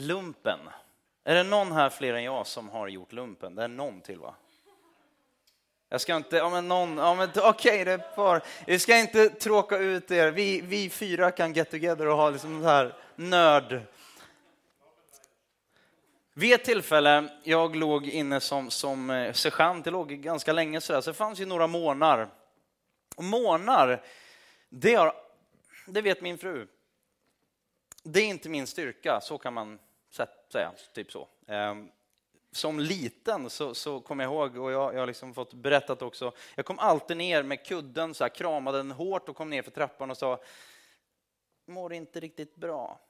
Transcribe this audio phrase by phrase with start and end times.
[0.00, 0.58] Lumpen.
[1.24, 3.54] Är det någon här fler än jag som har gjort lumpen?
[3.54, 4.34] Det är någon till va?
[5.88, 8.42] Jag ska inte, ja men någon, ja men okej okay, det är ett par.
[8.66, 10.30] Vi ska inte tråka ut er.
[10.30, 13.80] Vi, vi fyra kan get together och ha liksom det här nörd.
[16.34, 21.00] Vid ett tillfälle, jag låg inne som, som eh, sergeant, jag låg ganska länge sådär,
[21.00, 22.28] så det fanns ju några månar.
[23.16, 24.02] Och månar,
[24.68, 25.12] det, har,
[25.86, 26.66] det vet min fru.
[28.02, 29.78] Det är inte min styrka, så kan man
[30.52, 31.28] säga, typ så.
[31.46, 31.90] Ehm,
[32.52, 36.32] som liten så, så kommer jag ihåg, och jag, jag har liksom fått berättat också,
[36.54, 39.70] jag kom alltid ner med kudden, så här, kramade den hårt och kom ner för
[39.70, 40.40] trappan och sa,
[41.66, 43.00] mår inte riktigt bra.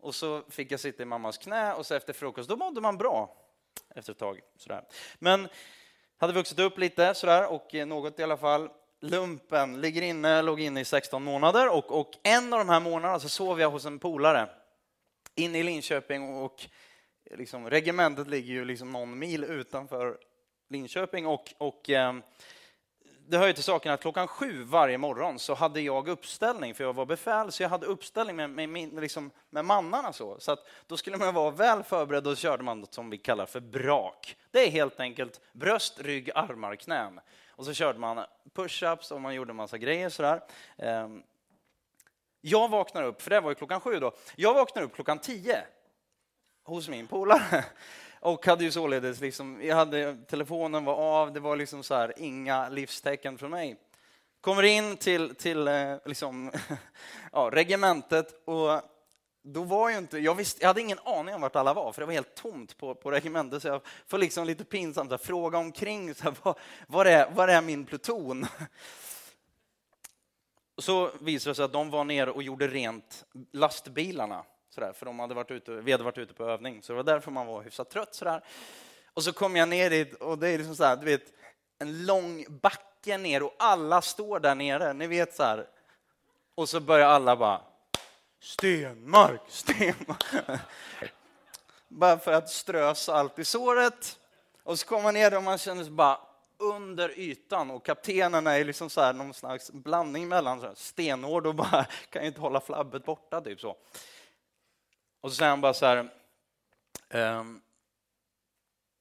[0.00, 2.98] Och så fick jag sitta i mammas knä och så efter frukost, då mådde man
[2.98, 3.36] bra
[3.94, 4.40] efter ett tag.
[4.56, 4.84] Sådär.
[5.18, 5.48] Men
[6.16, 8.70] hade vuxit upp lite sådär och något i alla fall.
[9.00, 13.20] Lumpen ligger inne, låg inne i 16 månader och, och en av de här månaderna
[13.20, 14.48] så sov jag hos en polare
[15.34, 16.66] inne i Linköping och
[17.30, 20.18] liksom, regementet ligger ju liksom någon mil utanför
[20.68, 22.14] Linköping och, och eh,
[23.28, 26.84] det hör ju till saken att klockan sju varje morgon så hade jag uppställning, för
[26.84, 30.12] jag var befäl, så jag hade uppställning med, med, med, liksom, med mannarna.
[30.12, 33.10] Så, så att då skulle man vara väl förberedd och så körde man något som
[33.10, 34.36] vi kallar för brak.
[34.50, 37.20] Det är helt enkelt bröst, rygg, armar, knän.
[37.48, 38.24] Och så körde man
[38.54, 40.40] push-ups och man gjorde massa grejer sådär.
[40.78, 41.22] Ehm,
[42.44, 45.64] jag vaknar upp, för det var ju klockan sju då, jag vaknar upp klockan tio
[46.64, 47.64] hos min polare.
[48.20, 52.12] Och hade ju således liksom, jag hade, telefonen var av, det var liksom så här,
[52.16, 53.76] inga livstecken från mig.
[54.40, 56.50] Kommer in till, till eh, liksom,
[57.32, 58.80] ja, regementet och
[59.42, 62.02] då var ju inte, jag, visste, jag hade ingen aning om vart alla var, för
[62.02, 63.62] det var helt tomt på, på regementet.
[63.62, 66.54] Så jag får liksom lite pinsamt så här, fråga omkring, så här, var,
[66.86, 68.46] var, är, var är min pluton?
[70.78, 75.18] Så visade det sig att de var nere och gjorde rent lastbilarna Sådär, för de
[75.18, 77.62] hade varit ute, vi hade varit ute på övning, så det var därför man var
[77.62, 78.14] hyfsat trött.
[78.14, 78.44] Sådär.
[79.14, 81.22] Och så kom jag ner dit och det är liksom såhär, du vet,
[81.78, 84.92] en lång backe ner och alla står där nere.
[84.92, 85.66] Ni vet så här.
[86.54, 87.60] Och så börjar alla bara
[88.40, 90.24] Stenmark, Stenmark.
[91.88, 94.18] bara för att strö salt i såret.
[94.62, 96.20] Och så kommer man ner och man känner sig bara
[96.62, 101.84] under ytan och kaptenerna är liksom så här någon slags blandning mellan stenhård och bara
[102.10, 103.40] kan inte hålla flabbet borta.
[103.40, 103.76] Typ så.
[105.20, 106.08] Och så säger han bara så här.
[107.08, 107.60] Ehm,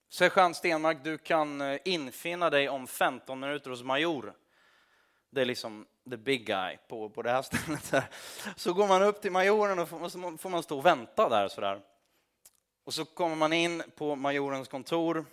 [0.09, 4.33] Sergeant Stenmark, du kan eh, infinna dig om 15 minuter hos Major.
[5.29, 7.41] Det är liksom the big guy på, på det här
[7.81, 8.11] stället.
[8.55, 11.81] Så går man upp till majoren och får, får man stå och vänta där sådär.
[12.83, 15.25] Och så kommer man in på majorens kontor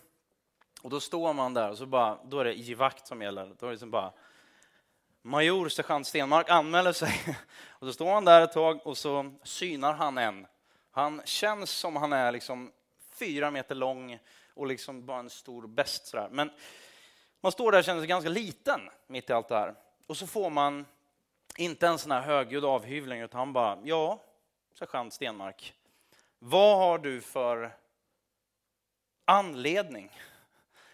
[0.82, 3.54] och då står man där och så bara, då är det givakt som gäller.
[3.58, 4.12] Då är det liksom bara,
[5.22, 7.14] Major sergeant Stenmark anmäler sig.
[7.68, 10.46] Och så står han där ett tag och så synar han en
[10.98, 12.72] han känns som han är liksom
[13.10, 14.18] fyra meter lång
[14.54, 16.14] och liksom bara en stor bäst.
[16.30, 16.50] Men
[17.40, 19.74] man står där och känner sig ganska liten mitt i allt det här.
[20.06, 20.86] Och så får man
[21.56, 24.22] inte en sån här högljudd avhyvling, utan han bara, ja,
[24.74, 25.74] sergeant Stenmark,
[26.38, 27.76] vad har du för
[29.24, 30.10] anledning?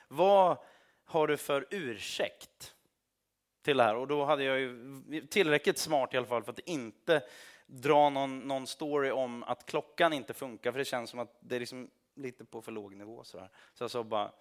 [0.09, 0.59] Vad
[1.05, 2.75] har du för ursäkt
[3.63, 3.97] till det här?
[3.97, 7.23] Och då hade jag ju tillräckligt smart i alla fall för att inte
[7.67, 11.57] dra någon, någon story om att klockan inte funkar, för det känns som att det
[11.57, 13.25] är liksom lite på för låg nivå.
[13.25, 14.33] Så, så jag sa bara,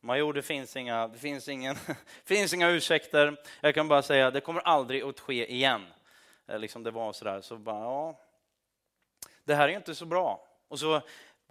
[0.00, 1.76] Major, det finns inga, det finns ingen,
[2.24, 3.36] finns inga ursäkter.
[3.60, 5.86] Jag kan bara säga, det kommer aldrig att ske igen.
[6.46, 7.40] Eh, liksom det var så där.
[7.40, 8.20] Så bara, ja,
[9.44, 10.46] det här är inte så bra.
[10.68, 11.00] Och så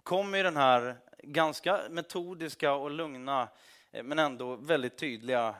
[0.02, 3.48] kommer den här ganska metodiska och lugna,
[3.90, 5.54] eh, men ändå väldigt tydliga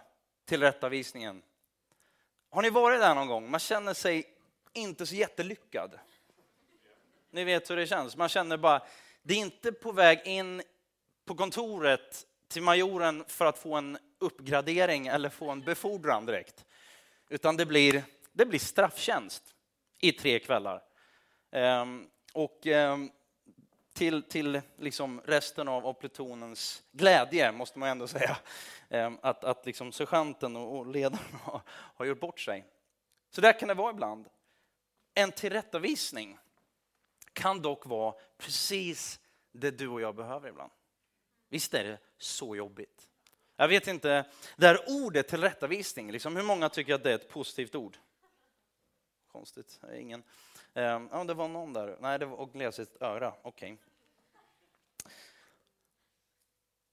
[0.44, 1.42] tillrättavisningen.
[2.50, 3.50] Har ni varit där någon gång?
[3.50, 4.24] Man känner sig
[4.72, 5.98] inte så jättelyckad.
[7.30, 8.16] Ni vet hur det känns.
[8.16, 8.82] Man känner bara,
[9.22, 10.62] det är inte på väg in
[11.24, 16.64] på kontoret till majoren för att få en uppgradering eller få en befordran direkt.
[17.28, 18.02] Utan det blir,
[18.32, 19.54] det blir strafftjänst
[19.98, 20.82] i tre kvällar.
[21.50, 23.10] Ehm, och ehm,
[23.98, 28.38] till, till liksom resten av, av plutonens glädje, måste man ändå säga,
[28.88, 32.64] ehm, att, att liksom sergeanten och, och ledaren har, har gjort bort sig.
[33.30, 34.28] Så där kan det vara ibland.
[35.14, 36.38] En tillrättavisning
[37.32, 39.20] kan dock vara precis
[39.52, 40.72] det du och jag behöver ibland.
[41.48, 43.08] Visst är det så jobbigt?
[43.56, 44.24] Jag vet inte,
[44.56, 47.96] det här ordet tillrättavisning, liksom, hur många tycker att det är ett positivt ord?
[49.32, 50.22] Konstigt, ingen.
[50.74, 51.96] Ehm, ja, det var någon där.
[52.00, 53.34] Nej, det var och gled sitt öra.
[53.42, 53.72] Okej.
[53.72, 53.87] Okay.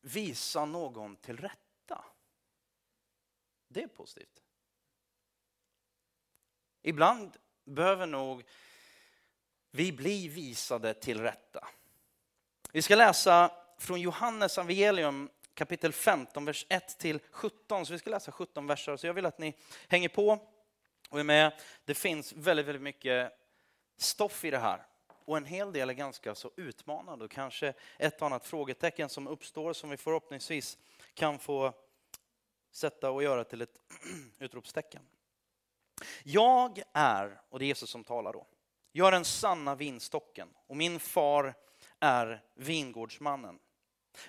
[0.05, 2.05] Visa någon till rätta.
[3.67, 4.43] Det är positivt.
[6.81, 8.43] Ibland behöver nog
[9.71, 11.67] vi bli visade till rätta.
[12.71, 17.85] Vi ska läsa från Johannes evangelium kapitel 15, vers 1 till 17.
[17.85, 18.97] Så vi ska läsa 17 verser.
[18.97, 19.57] Så jag vill att ni
[19.87, 20.49] hänger på
[21.09, 21.61] och är med.
[21.85, 23.31] Det finns väldigt, väldigt mycket
[23.97, 24.85] stoff i det här.
[25.25, 29.27] Och en hel del är ganska så utmanande och kanske ett och annat frågetecken som
[29.27, 30.77] uppstår som vi förhoppningsvis
[31.13, 31.73] kan få
[32.71, 33.81] sätta och göra till ett
[34.39, 35.01] utropstecken.
[36.23, 38.47] Jag är, och det är Jesus som talar då,
[38.91, 41.53] jag är den sanna vinstocken och min far
[41.99, 43.59] är vingårdsmannen.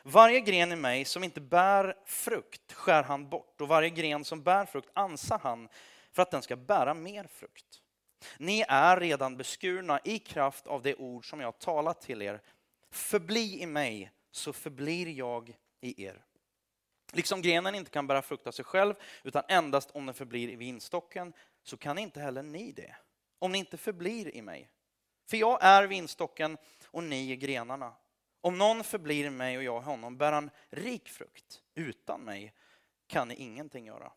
[0.02, 4.42] Varje gren i mig som inte bär frukt skär han bort och varje gren som
[4.42, 5.68] bär frukt ansar han
[6.12, 7.82] för att den ska bära mer frukt.
[8.38, 12.40] Ni är redan beskurna i kraft av det ord som jag talat till er.
[12.90, 16.24] Förbli i mig så förblir jag i er.
[17.12, 20.56] Liksom grenen inte kan bära frukt av sig själv utan endast om den förblir i
[20.56, 21.32] vinstocken
[21.62, 22.96] så kan inte heller ni det
[23.38, 24.68] om ni inte förblir i mig.
[25.26, 27.94] För jag är vinstocken och ni är grenarna.
[28.40, 31.62] Om någon förblir i mig och jag i honom bär han rik frukt.
[31.74, 32.54] Utan mig
[33.06, 34.12] kan ni ingenting göra.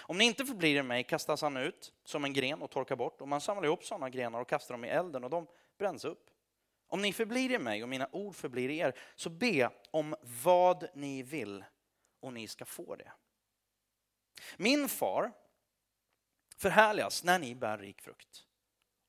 [0.00, 3.20] Om ni inte förblir i mig kastas han ut som en gren och torkar bort
[3.20, 5.46] och man samlar ihop sådana grenar och kastar dem i elden och de
[5.78, 6.30] bränns upp.
[6.86, 10.88] Om ni förblir i mig och mina ord förblir i er så be om vad
[10.94, 11.64] ni vill
[12.20, 13.12] och ni ska få det.
[14.56, 15.32] Min far
[16.56, 18.46] förhärligas när ni bär rik frukt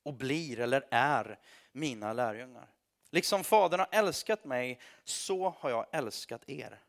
[0.02, 1.38] och blir eller är
[1.72, 2.68] mina lärjungar.
[3.10, 6.82] Liksom Fadern har älskat mig, så har jag älskat er.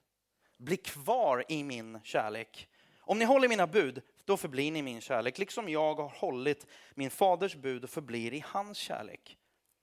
[0.57, 2.69] Bli kvar i min kärlek.
[3.05, 7.09] Om ni håller mina bud, då förblir ni min kärlek, liksom jag har hållit min
[7.09, 9.37] faders bud och förblir i hans kärlek.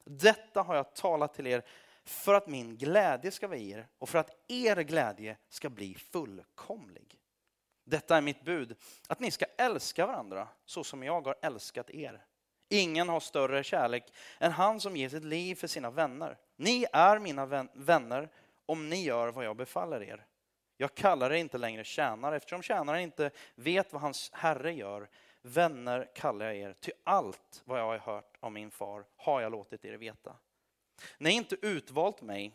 [0.04, 1.62] Detta har jag talat till er
[2.04, 5.94] för att min glädje ska vara i er och för att er glädje ska bli
[5.94, 7.16] fullkomlig.
[7.84, 8.76] Detta är mitt bud,
[9.08, 12.24] att ni ska älska varandra så som jag har älskat er.
[12.68, 16.38] Ingen har större kärlek än han som ger sitt liv för sina vänner.
[16.56, 18.28] Ni är mina vänner
[18.66, 20.26] om ni gör vad jag befaller er.
[20.80, 25.08] Jag kallar er inte längre tjänare eftersom tjänaren inte vet vad hans herre gör.
[25.42, 29.52] Vänner kallar jag er, ty allt vad jag har hört av min far har jag
[29.52, 30.36] låtit er veta.
[31.18, 32.54] Ni har inte utvalt mig,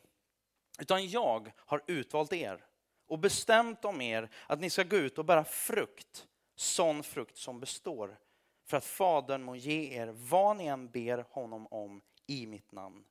[0.79, 2.65] utan jag har utvalt er
[3.07, 7.59] och bestämt om er att ni ska gå ut och bära frukt, sån frukt som
[7.59, 8.17] består
[8.63, 13.03] för att Fadern må ge er vad ni än ber honom om i mitt namn.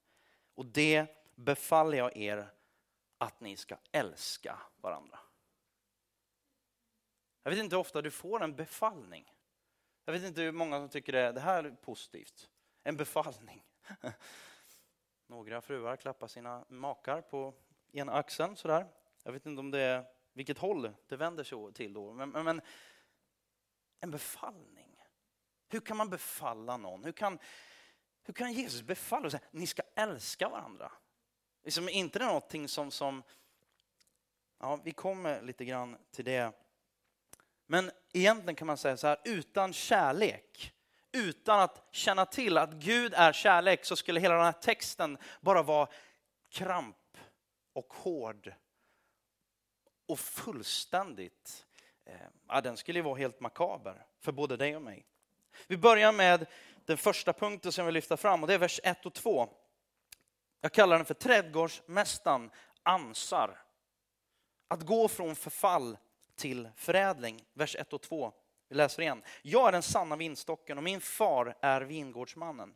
[0.54, 2.50] Och det befaller jag er
[3.24, 5.18] att ni ska älska varandra.
[7.42, 9.32] Jag vet inte hur ofta du får en befallning.
[10.04, 12.50] Jag vet inte hur många som tycker det, det här är positivt.
[12.82, 13.64] En befallning.
[15.26, 17.54] Några fruar klappar sina makar på
[17.92, 18.86] ena axeln sådär.
[19.22, 22.12] Jag vet inte om det är vilket håll det vänder sig till då.
[22.12, 22.60] Men, men
[24.00, 25.02] en befallning.
[25.68, 27.04] Hur kan man befalla någon?
[27.04, 27.38] Hur kan,
[28.22, 30.92] hur kan Jesus befalla och säga ni ska älska varandra?
[31.64, 33.22] Liksom inte det någonting som, som,
[34.60, 36.52] ja vi kommer lite grann till det.
[37.66, 40.72] Men egentligen kan man säga så här, utan kärlek,
[41.12, 45.62] utan att känna till att Gud är kärlek så skulle hela den här texten bara
[45.62, 45.88] vara
[46.48, 46.96] kramp
[47.72, 48.54] och hård
[50.06, 51.66] och fullständigt,
[52.04, 52.14] eh,
[52.48, 55.06] ja den skulle ju vara helt makaber för både dig och mig.
[55.66, 56.46] Vi börjar med
[56.84, 59.48] den första punkten som jag vill lyfta fram och det är vers 1 och 2.
[60.64, 62.50] Jag kallar den för trädgårdsmästaren
[62.82, 63.62] ansar.
[64.68, 65.98] Att gå från förfall
[66.34, 67.44] till förädling.
[67.52, 68.32] Vers 1 och 2.
[68.68, 69.22] Vi läser igen.
[69.42, 72.74] Jag är den sanna vinstocken och min far är vingårdsmannen.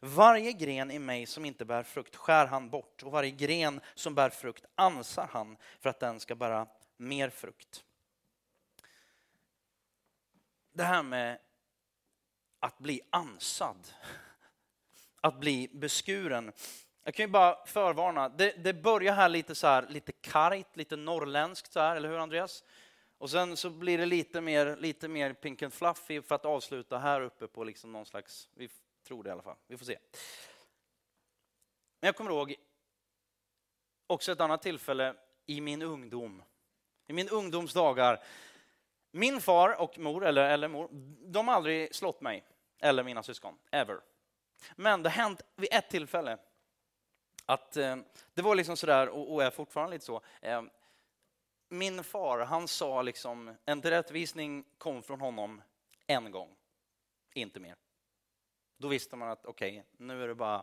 [0.00, 4.14] Varje gren i mig som inte bär frukt skär han bort och varje gren som
[4.14, 6.66] bär frukt ansar han för att den ska bära
[6.96, 7.84] mer frukt.
[10.72, 11.38] Det här med
[12.60, 13.88] att bli ansad.
[15.20, 16.52] Att bli beskuren.
[17.04, 20.96] Jag kan ju bara förvarna, det, det börjar här lite så här, lite kargt, lite
[20.96, 22.64] norrländskt så här, eller hur Andreas?
[23.18, 26.98] Och sen så blir det lite mer, lite mer pink and fluffy för att avsluta
[26.98, 28.68] här uppe på liksom någon slags, vi
[29.06, 29.98] tror det i alla fall, vi får se.
[32.00, 32.54] Men jag kommer ihåg
[34.06, 35.14] också ett annat tillfälle
[35.46, 36.42] i min ungdom.
[37.06, 38.22] I min ungdomsdagar.
[39.10, 40.88] Min far och mor, eller, eller mor,
[41.26, 42.44] de har aldrig slått mig
[42.78, 44.00] eller mina syskon, ever.
[44.76, 46.38] Men det har hänt vid ett tillfälle
[47.52, 47.96] att eh,
[48.34, 50.20] det var liksom sådär, och, och är fortfarande lite så.
[50.40, 50.62] Eh,
[51.68, 55.62] min far, han sa liksom, en tillrättvisning kom från honom
[56.06, 56.56] en gång,
[57.34, 57.76] inte mer.
[58.78, 60.62] Då visste man att okej, okay, nu är det bara,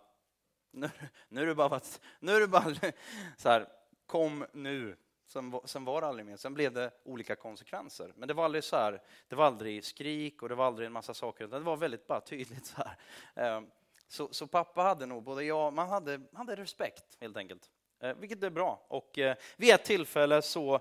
[0.71, 0.89] nu,
[1.29, 1.81] nu är det bara,
[2.19, 2.75] nu är det bara
[3.37, 3.67] så här,
[4.05, 4.97] kom nu,
[5.29, 6.37] Sen, sen var det aldrig mer.
[6.37, 8.13] Sen blev det olika konsekvenser.
[8.15, 10.91] Men det var aldrig så här, det var aldrig skrik och det var aldrig en
[10.91, 11.47] massa saker.
[11.47, 13.57] Det var väldigt bara tydligt så här.
[13.57, 13.61] Eh,
[14.09, 17.69] så, så pappa hade nog både jag, man hade, hade respekt helt enkelt.
[17.99, 18.85] Eh, vilket är bra.
[18.87, 20.79] Och eh, vid ett tillfälle så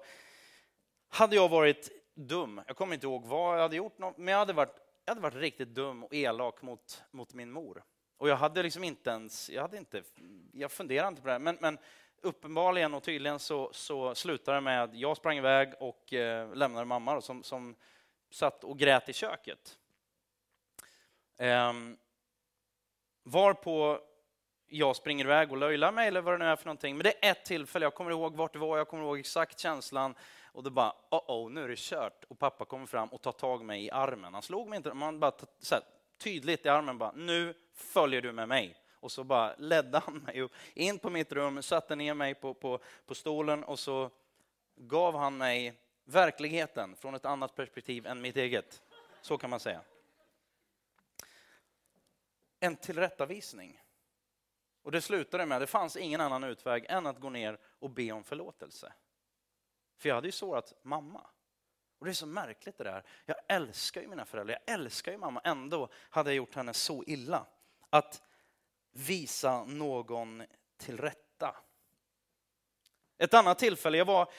[1.09, 2.61] hade jag varit dum.
[2.67, 5.35] Jag kommer inte ihåg vad jag hade gjort, men jag hade varit, jag hade varit
[5.35, 7.83] riktigt dum och elak mot, mot min mor.
[8.19, 10.03] Och jag hade liksom inte ens, jag hade inte,
[10.53, 11.79] jag funderade inte på det, men, men
[12.21, 16.85] uppenbarligen och tydligen så, så slutade det med att jag sprang iväg och eh, lämnade
[16.85, 17.77] mamma då, som, som
[18.31, 19.79] satt och grät i köket.
[21.39, 21.99] Um,
[23.31, 24.01] varpå
[24.69, 26.97] jag springer iväg och löjlar mig eller vad det nu är för någonting.
[26.97, 29.59] Men det är ett tillfälle, jag kommer ihåg vart det var, jag kommer ihåg exakt
[29.59, 30.15] känslan.
[30.53, 32.25] Och det bara, oh, oh nu är det kört.
[32.29, 34.35] Och pappa kommer fram och tar tag mig i armen.
[34.35, 35.85] Han slog mig inte, man bara så här,
[36.19, 38.77] tydligt i armen bara, nu följer du med mig.
[39.01, 42.55] Och så bara ledde han mig upp, in på mitt rum, satte ner mig på,
[42.55, 44.11] på, på stolen och så
[44.77, 48.83] gav han mig verkligheten från ett annat perspektiv än mitt eget.
[49.23, 49.81] Så kan man säga.
[52.61, 53.81] En tillrättavisning.
[54.83, 57.91] Och det slutade med att det fanns ingen annan utväg än att gå ner och
[57.91, 58.93] be om förlåtelse.
[59.99, 61.31] För jag hade ju sårat mamma.
[61.99, 63.05] Och det är så märkligt det där.
[63.25, 65.41] Jag älskar ju mina föräldrar, jag älskar ju mamma.
[65.45, 67.47] Ändå hade jag gjort henne så illa.
[67.91, 68.23] Att
[68.93, 70.43] visa någon
[70.77, 71.57] till rätta.
[73.19, 74.33] Ett annat tillfälle, jag var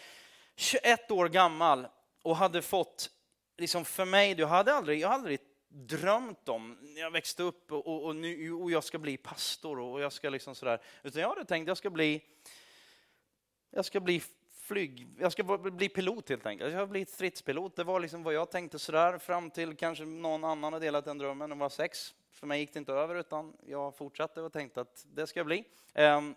[0.55, 1.87] 21 år gammal
[2.23, 3.11] och hade fått,
[3.57, 7.71] liksom för mig, jag hade aldrig, jag hade aldrig drömt om när jag växte upp
[7.71, 10.81] och, och, och, nu, och jag ska bli pastor och jag ska liksom sådär.
[11.03, 12.21] Utan jag hade tänkt jag ska bli,
[13.69, 14.21] jag ska bli
[14.51, 16.71] flyg, jag ska bli pilot helt enkelt.
[16.71, 17.75] Jag ska bli stridspilot.
[17.75, 21.17] Det var liksom vad jag tänkte sådär fram till kanske någon annan har delat den
[21.17, 22.13] drömmen när jag var sex.
[22.31, 25.47] För mig gick det inte över utan jag fortsatte och tänkte att det ska jag
[25.47, 25.63] bli.
[25.93, 26.35] Ehm,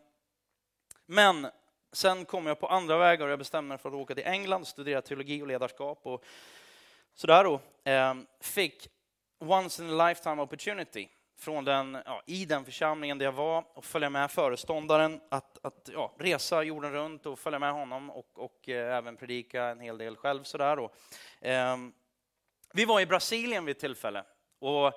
[1.07, 1.47] men
[1.93, 4.67] sen kom jag på andra vägar och jag bestämde mig för att åka till England,
[4.67, 6.25] studera teologi och ledarskap och
[7.15, 7.61] sådär då.
[7.85, 8.89] Ehm, fick
[9.43, 11.09] once in a lifetime opportunity
[11.39, 15.91] från den, ja, i den församlingen där jag var och följa med föreståndaren att, att
[15.93, 19.99] ja, resa jorden runt och följa med honom och, och eh, även predika en hel
[19.99, 20.43] del själv.
[20.43, 20.91] Sådär då.
[21.41, 21.77] Eh,
[22.73, 24.25] vi var i Brasilien vid ett tillfälle
[24.61, 24.93] och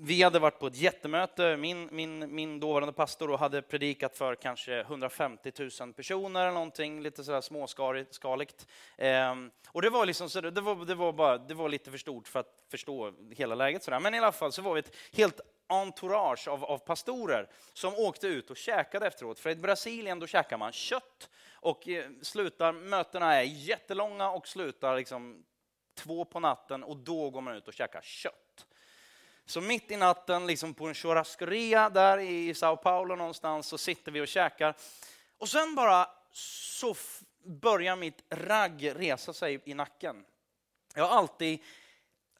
[0.00, 4.34] vi hade varit på ett jättemöte, min, min, min dåvarande pastor och hade predikat för
[4.34, 8.66] kanske 150 000 personer eller någonting, lite sådär småskaligt.
[8.96, 11.98] Ehm, och det var liksom så, det var, det var bara, det var lite för
[11.98, 14.00] stort för att förstå hela läget sådär.
[14.00, 18.26] Men i alla fall så var vi ett helt entourage av, av pastorer som åkte
[18.26, 19.38] ut och käkade efteråt.
[19.38, 24.96] För i Brasilien då käkar man kött och eh, slutar, mötena är jättelånga och slutar
[24.96, 25.44] liksom
[25.94, 28.66] två på natten och då går man ut och käkar kött.
[29.48, 34.12] Så mitt i natten, liksom på en churrascaria där i Sao Paulo någonstans, så sitter
[34.12, 34.76] vi och käkar.
[35.38, 36.94] Och sen bara så
[37.44, 40.24] börjar mitt ragg resa sig i nacken.
[40.94, 41.62] Jag har alltid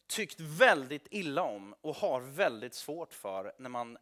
[0.07, 3.99] tyckt väldigt illa om och har väldigt svårt för när man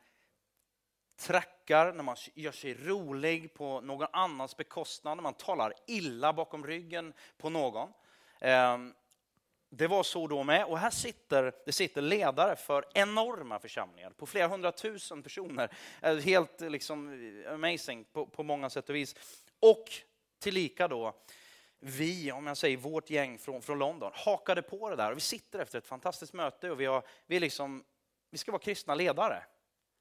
[1.16, 6.66] trackar, när man gör sig rolig på någon annans bekostnad, när man talar illa bakom
[6.66, 7.92] ryggen på någon.
[8.40, 8.94] Ehm,
[9.78, 10.64] det var så då med.
[10.64, 15.72] Och här sitter, det sitter ledare för enorma församlingar på flera hundratusen personer.
[16.02, 17.08] Eh, helt eh, liksom
[17.46, 19.14] eh, amazing på, på många sätt och vis.
[19.60, 19.84] Och
[20.38, 21.14] tillika då
[21.78, 25.10] vi, om jag säger vårt gäng från, från London, hakade på det där.
[25.10, 27.84] Och vi sitter efter ett fantastiskt möte och vi, har, vi, liksom,
[28.30, 29.42] vi ska vara kristna ledare.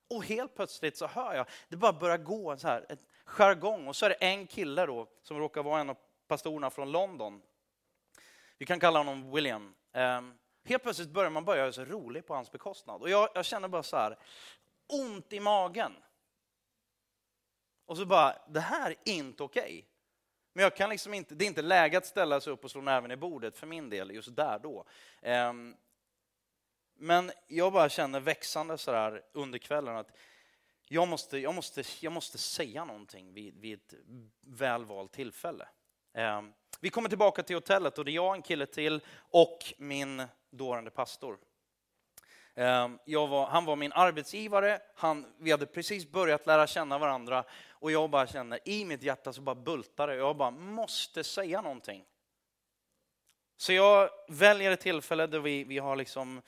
[0.09, 3.87] Och helt plötsligt så hör jag, det bara börjar gå en så här, ett jargong
[3.87, 7.41] och så är det en kille då som råkar vara en av pastorerna från London
[8.57, 9.75] vi kan kalla honom William.
[9.93, 10.33] Ehm,
[10.63, 13.01] helt plötsligt börjar man börja göra sig rolig på hans bekostnad.
[13.01, 14.17] Och jag, jag känner bara så här,
[14.87, 15.95] ont i magen.
[17.85, 19.63] Och så bara, det här är inte okej.
[19.63, 19.83] Okay.
[20.53, 22.81] Men jag kan liksom inte, det är inte läge att ställa sig upp och slå
[22.81, 24.85] näven i bordet för min del just där då.
[25.21, 25.75] Ehm,
[26.97, 30.11] men jag bara känner växande så här under kvällen att
[30.87, 33.93] jag måste, jag måste, jag måste säga någonting vid, vid ett
[34.41, 35.67] välvalt tillfälle.
[36.15, 40.23] Ehm, vi kommer tillbaka till hotellet och det är jag, en kille till och min
[40.49, 41.37] dåvarande pastor.
[42.55, 47.91] Ehm, var, han var min arbetsgivare, han, vi hade precis börjat lära känna varandra och
[47.91, 50.15] jag bara känner, i mitt hjärta så bara bultar det.
[50.15, 52.03] Jag bara måste säga någonting.
[53.57, 56.41] Så jag väljer ett tillfälle där vi, vi har liksom,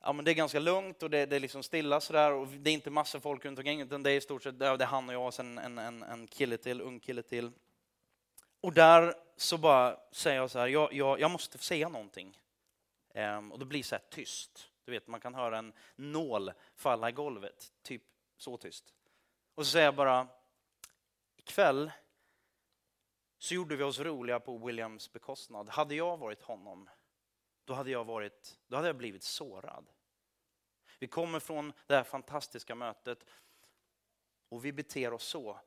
[0.00, 2.70] ja men det är ganska lugnt och det, det är liksom stilla sådär och det
[2.70, 5.08] är inte massa folk runt omkring utan det är i stort sett det är han
[5.08, 7.52] och jag och sen en, en, en kille till, ung kille till.
[8.60, 12.40] Och där så bara säger jag så här, jag, jag, jag måste säga någonting.
[13.14, 14.70] Ehm, och det blir så här tyst.
[14.84, 18.02] Du vet, man kan höra en nål falla i golvet, typ
[18.36, 18.94] så tyst.
[19.54, 20.28] Och så säger jag bara,
[21.36, 21.90] ikväll
[23.38, 25.68] så gjorde vi oss roliga på Williams bekostnad.
[25.68, 26.88] Hade jag varit honom,
[27.64, 29.90] då hade jag, varit, då hade jag blivit sårad.
[30.98, 33.24] Vi kommer från det här fantastiska mötet
[34.48, 35.60] och vi beter oss så.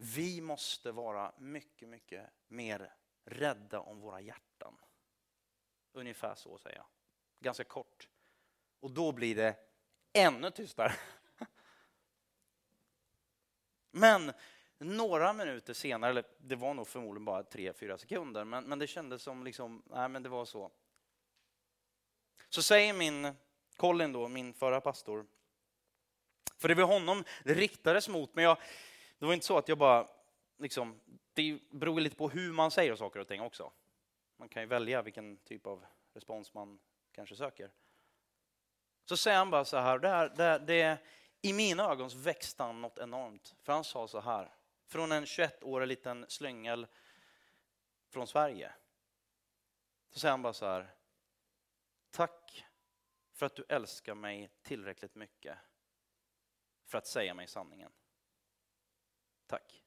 [0.00, 4.78] Vi måste vara mycket, mycket mer rädda om våra hjärtan.
[5.92, 6.86] Ungefär så säger jag.
[7.40, 8.08] Ganska kort.
[8.80, 9.56] Och då blir det
[10.12, 10.92] ännu tystare.
[13.90, 14.32] Men
[14.78, 18.86] några minuter senare, eller det var nog förmodligen bara tre, fyra sekunder, men, men det
[18.86, 20.70] kändes som liksom, nej men det var så.
[22.48, 23.34] Så säger min
[23.76, 25.26] Colin då, min förra pastor,
[26.58, 28.58] för det var honom det riktades mot, men jag,
[29.18, 30.08] det var inte så att jag bara,
[30.58, 31.00] liksom,
[31.34, 33.72] det beror lite på hur man säger saker och ting också.
[34.36, 36.78] Man kan ju välja vilken typ av respons man
[37.12, 37.70] kanske söker.
[39.04, 40.98] Så säger han bara så här, det, här, det, det
[41.42, 43.54] i mina ögon växte han något enormt.
[43.62, 44.54] För han sa så här,
[44.86, 46.86] från en 21-årig liten slyngel
[48.08, 48.72] från Sverige.
[50.10, 50.94] Så säger han bara så här,
[52.10, 52.64] tack
[53.32, 55.58] för att du älskar mig tillräckligt mycket
[56.86, 57.92] för att säga mig sanningen.
[59.48, 59.84] Tack.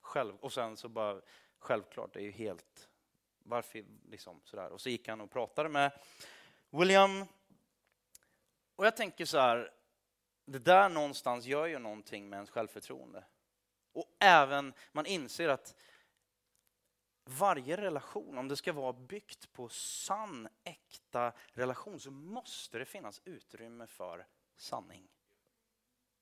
[0.00, 1.20] Själv, och sen så bara,
[1.58, 2.88] självklart, det är ju helt,
[3.38, 4.70] varför liksom sådär.
[4.70, 5.92] Och så gick han och pratade med
[6.70, 7.26] William.
[8.76, 9.70] Och jag tänker så här,
[10.44, 13.24] det där någonstans gör ju någonting med ens självförtroende.
[13.92, 15.76] Och även, man inser att
[17.24, 23.20] varje relation, om det ska vara byggt på sann, äkta relation, så måste det finnas
[23.24, 25.08] utrymme för sanning.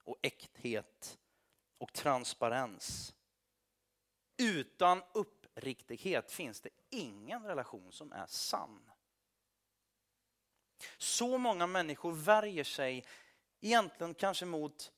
[0.04, 1.18] Och äkthet
[1.78, 3.14] och transparens.
[4.36, 8.90] Utan uppriktighet finns det ingen relation som är sann.
[10.98, 13.04] Så många människor värjer sig
[13.60, 14.92] egentligen kanske mot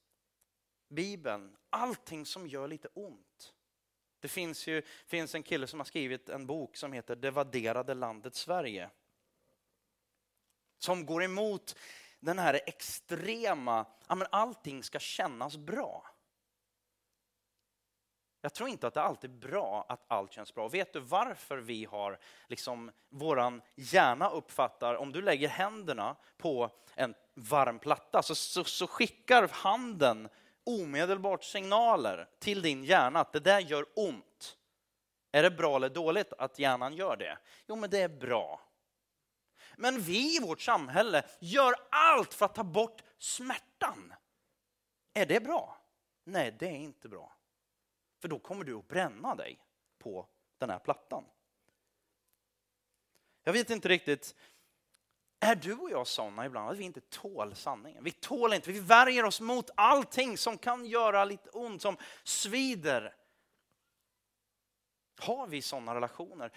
[0.89, 3.55] Bibeln, allting som gör lite ont.
[4.21, 7.95] Det finns ju finns en kille som har skrivit en bok som heter Det vadderade
[7.95, 8.91] landet Sverige.
[10.79, 11.77] Som går emot
[12.25, 16.07] den här extrema, ja men allting ska kännas bra.
[18.41, 20.69] Jag tror inte att det alltid är bra att allt känns bra.
[20.69, 27.15] Vet du varför vi har, liksom, våran hjärna uppfattar, om du lägger händerna på en
[27.35, 30.29] varm platta så, så, så skickar handen
[30.65, 34.57] omedelbart signaler till din hjärna att det där gör ont.
[35.33, 37.39] Är det bra eller dåligt att hjärnan gör det?
[37.67, 38.61] Jo, men det är bra.
[39.77, 44.15] Men vi i vårt samhälle gör allt för att ta bort smärtan.
[45.15, 45.79] Är det bra?
[46.25, 47.37] Nej, det är inte bra.
[48.21, 49.59] För då kommer du att bränna dig
[49.99, 50.27] på
[50.59, 51.25] den här plattan.
[53.43, 54.35] Jag vet inte riktigt,
[55.41, 58.05] är du och jag sådana ibland att vi inte tål sanningen?
[58.05, 63.15] Vi tål inte, vi värjer oss mot allting som kan göra lite ont, som svider.
[65.21, 66.53] Har vi sådana relationer?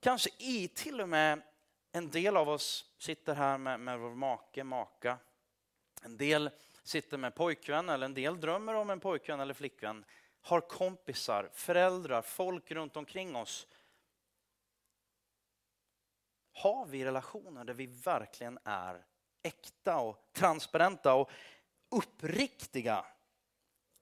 [0.00, 1.42] Kanske i till och med
[1.92, 5.18] en del av oss sitter här med, med vår make, maka.
[6.02, 6.50] En del
[6.82, 10.04] sitter med pojkvän eller en del drömmer om en pojkvän eller flickvän
[10.40, 13.66] har kompisar, föräldrar, folk runt omkring oss.
[16.52, 19.04] Har vi relationer där vi verkligen är
[19.42, 21.30] äkta och transparenta och
[21.88, 23.04] uppriktiga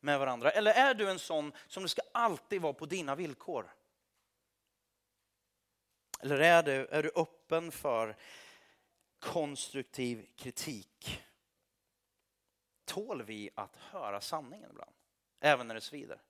[0.01, 0.51] med varandra?
[0.51, 3.72] Eller är du en sån som det ska alltid vara på dina villkor?
[6.20, 8.16] Eller är du, är du öppen för
[9.18, 11.22] konstruktiv kritik?
[12.85, 14.92] Tål vi att höra sanningen ibland?
[15.40, 16.20] Även när det svider?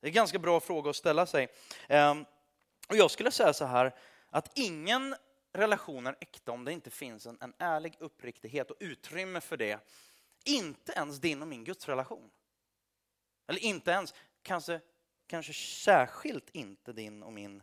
[0.00, 1.48] Det är en ganska bra fråga att ställa sig.
[1.88, 2.24] Ehm,
[2.88, 3.94] och jag skulle säga så här,
[4.30, 5.14] att ingen
[5.52, 9.80] relation är äkta om det inte finns en, en ärlig uppriktighet och utrymme för det.
[10.44, 12.30] Inte ens din och min gudsrelation.
[13.46, 14.80] Eller inte ens, kanske,
[15.26, 17.62] kanske särskilt inte din och min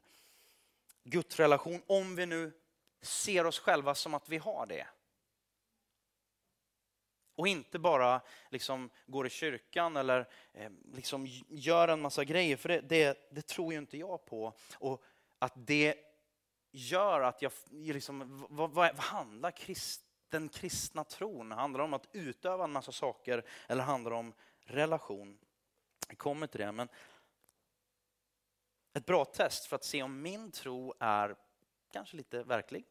[1.06, 2.54] gudsrelation, om vi nu
[3.02, 4.88] ser oss själva som att vi har det.
[7.36, 12.70] Och inte bara liksom går i kyrkan eller eh, liksom gör en massa grejer, för
[12.70, 14.54] det, det, det, tror ju inte jag på.
[14.74, 15.04] Och
[15.40, 15.96] att det
[16.72, 21.52] gör att jag, liksom, vad, vad, handlar krist, den kristna tron?
[21.52, 24.34] Handlar det om att utöva en massa saker eller handlar det om
[24.66, 25.38] relation?
[26.08, 26.90] Jag kommer till det, men
[28.96, 31.36] ett bra test för att se om min tro är
[31.92, 32.86] kanske lite verklig,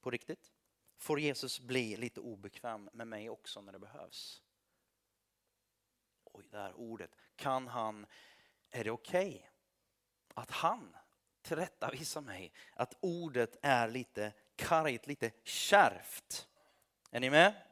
[0.00, 0.52] på riktigt
[0.96, 4.42] får Jesus bli lite obekväm med mig också när det behövs.
[6.24, 7.10] Oj, det här ordet.
[7.36, 8.06] Kan han,
[8.70, 9.42] är det okej okay
[10.34, 10.96] att han
[11.42, 16.48] tillrättavisar mig att ordet är lite kargt, lite kärvt?
[17.10, 17.69] Är ni med?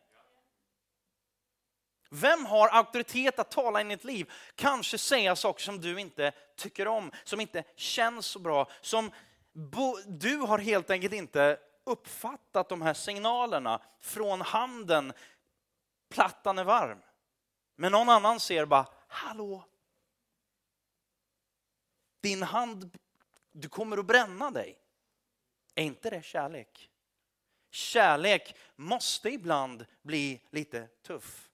[2.11, 4.33] Vem har auktoritet att tala in i ditt liv?
[4.55, 9.11] Kanske säga saker som du inte tycker om, som inte känns så bra, som
[10.07, 15.13] du har helt enkelt inte uppfattat de här signalerna från handen.
[16.09, 16.99] Plattan är varm.
[17.77, 19.65] Men någon annan ser bara, hallå?
[22.21, 22.99] Din hand,
[23.53, 24.79] du kommer att bränna dig.
[25.75, 26.91] Är inte det kärlek?
[27.71, 31.48] Kärlek måste ibland bli lite tuff.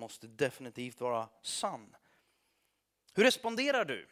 [0.00, 1.96] Måste definitivt vara sann.
[3.14, 4.08] Hur responderar du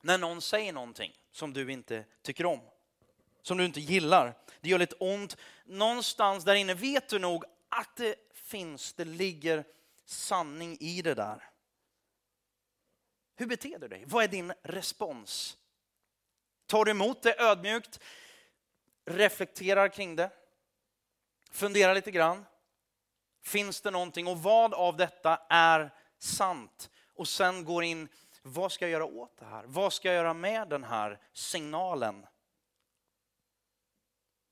[0.00, 2.60] när någon säger någonting som du inte tycker om?
[3.42, 4.34] Som du inte gillar?
[4.60, 5.36] Det gör lite ont.
[5.64, 9.64] Någonstans där inne vet du nog att det finns, det ligger
[10.04, 11.50] sanning i det där.
[13.34, 14.04] Hur beter du dig?
[14.06, 15.56] Vad är din respons?
[16.66, 18.00] Tar du emot det ödmjukt?
[19.04, 20.30] Reflekterar kring det?
[21.50, 22.44] Funderar lite grann?
[23.42, 26.90] Finns det någonting och vad av detta är sant?
[27.14, 28.08] Och sen går in,
[28.42, 29.64] vad ska jag göra åt det här?
[29.66, 32.26] Vad ska jag göra med den här signalen?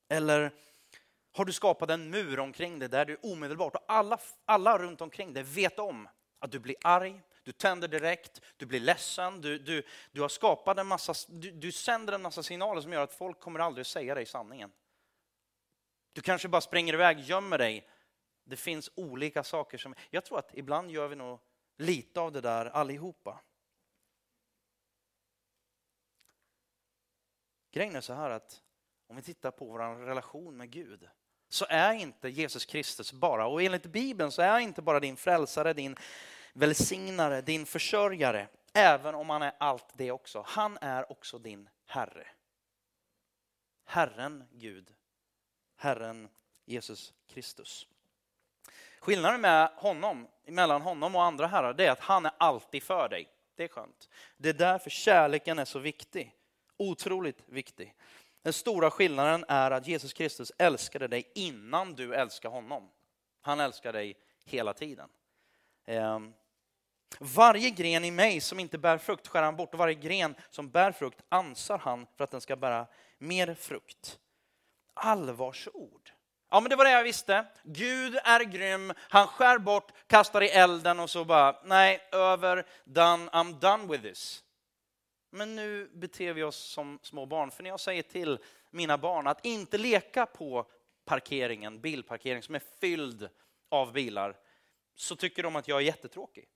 [0.09, 0.51] Eller
[1.33, 5.33] har du skapat en mur omkring dig där du omedelbart, och alla, alla runt omkring
[5.33, 9.83] dig vet om att du blir arg, du tänder direkt, du blir ledsen, du, du,
[10.11, 13.39] du har skapat en massa, du, du sänder en massa signaler som gör att folk
[13.39, 14.71] kommer aldrig säga dig sanningen.
[16.13, 17.87] Du kanske bara springer iväg, gömmer dig.
[18.51, 21.39] Det finns olika saker som, jag tror att ibland gör vi nog
[21.77, 23.41] lite av det där allihopa.
[27.71, 28.61] Grejen är så här att
[29.07, 31.09] om vi tittar på vår relation med Gud
[31.47, 35.73] så är inte Jesus Kristus bara, och enligt Bibeln så är inte bara din frälsare,
[35.73, 35.95] din
[36.53, 40.43] välsignare, din försörjare, även om han är allt det också.
[40.47, 42.27] Han är också din Herre.
[43.85, 44.93] Herren Gud,
[45.75, 46.29] Herren
[46.65, 47.87] Jesus Kristus.
[49.01, 53.09] Skillnaden med honom, mellan honom och andra herrar, det är att han är alltid för
[53.09, 53.27] dig.
[53.55, 54.09] Det är skönt.
[54.37, 56.35] Det är därför kärleken är så viktig.
[56.77, 57.95] Otroligt viktig.
[58.41, 62.89] Den stora skillnaden är att Jesus Kristus älskade dig innan du älskade honom.
[63.41, 65.09] Han älskar dig hela tiden.
[65.85, 66.33] Ehm,
[67.19, 70.69] varje gren i mig som inte bär frukt skär han bort och varje gren som
[70.69, 72.87] bär frukt ansar han för att den ska bära
[73.17, 74.19] mer frukt.
[74.93, 76.11] Allvarsord.
[76.53, 77.45] Ja, men det var det jag visste.
[77.63, 83.29] Gud är grym, han skär bort, kastar i elden och så bara, nej, över, done,
[83.29, 84.43] I'm done with this.
[85.29, 89.27] Men nu beter vi oss som små barn, för när jag säger till mina barn
[89.27, 90.65] att inte leka på
[91.05, 93.29] parkeringen, bilparkering som är fylld
[93.69, 94.37] av bilar,
[94.95, 96.47] så tycker de att jag är jättetråkig.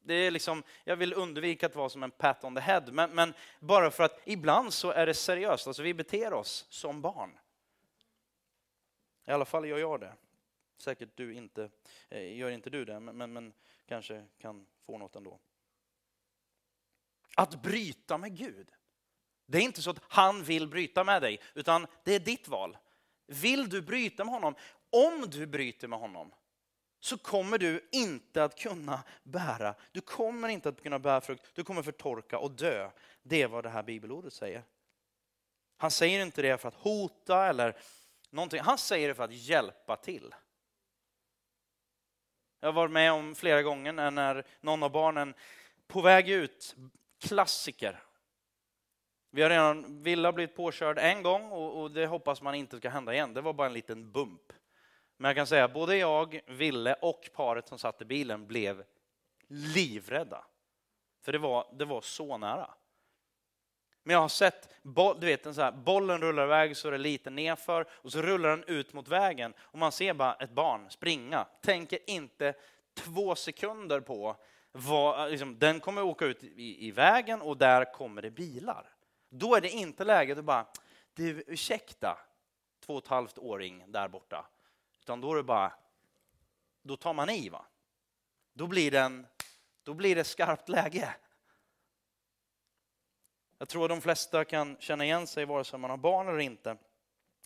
[0.00, 3.10] Det är liksom, jag vill undvika att vara som en pat on the head, men,
[3.10, 7.38] men bara för att ibland så är det seriöst, alltså vi beter oss som barn.
[9.26, 10.12] I alla fall gör jag det.
[10.78, 11.70] Säkert du inte,
[12.08, 13.52] eh, gör inte du det, men, men, men
[13.86, 15.38] kanske kan få något ändå.
[17.36, 18.70] Att bryta med Gud.
[19.46, 22.76] Det är inte så att han vill bryta med dig, utan det är ditt val.
[23.26, 24.54] Vill du bryta med honom?
[24.90, 26.32] Om du bryter med honom
[27.00, 29.74] så kommer du inte att kunna bära.
[29.92, 31.50] Du kommer inte att kunna bära frukt.
[31.54, 32.90] Du kommer förtorka och dö.
[33.22, 34.62] Det är vad det här bibelordet säger.
[35.76, 37.76] Han säger inte det för att hota eller
[38.30, 38.60] någonting.
[38.60, 40.34] Han säger det för att hjälpa till.
[42.60, 45.34] Jag har varit med om flera gånger när någon av barnen
[45.86, 46.76] på väg ut,
[47.20, 48.02] klassiker.
[49.30, 52.88] Vi har redan, Villa blivit påkörd en gång och, och, det hoppas man inte ska
[52.88, 53.34] hända igen.
[53.34, 54.52] Det var bara en liten bump.
[55.16, 58.84] Men jag kan säga både jag, Ville och paret som satt i bilen blev
[59.48, 60.44] livrädda.
[61.22, 62.74] För det var, det var så nära.
[64.06, 64.68] Men jag har sett,
[65.18, 68.22] du vet, en så här, bollen rullar iväg så är det lite nerför och så
[68.22, 71.46] rullar den ut mot vägen och man ser bara ett barn springa.
[71.60, 72.54] Tänker inte
[72.94, 74.36] två sekunder på
[74.72, 78.94] vad, liksom, den kommer åka ut i, i, vägen och där kommer det bilar.
[79.28, 80.66] Då är det inte läge att bara,
[81.14, 82.18] du ursäkta,
[82.86, 84.46] två och ett halvt åring där borta.
[85.00, 85.72] Utan då är det bara,
[86.82, 87.64] då tar man i va.
[88.52, 89.26] Då blir, den,
[89.82, 91.14] då blir det skarpt läge.
[93.58, 96.38] Jag tror att de flesta kan känna igen sig vare sig man har barn eller
[96.38, 96.70] inte.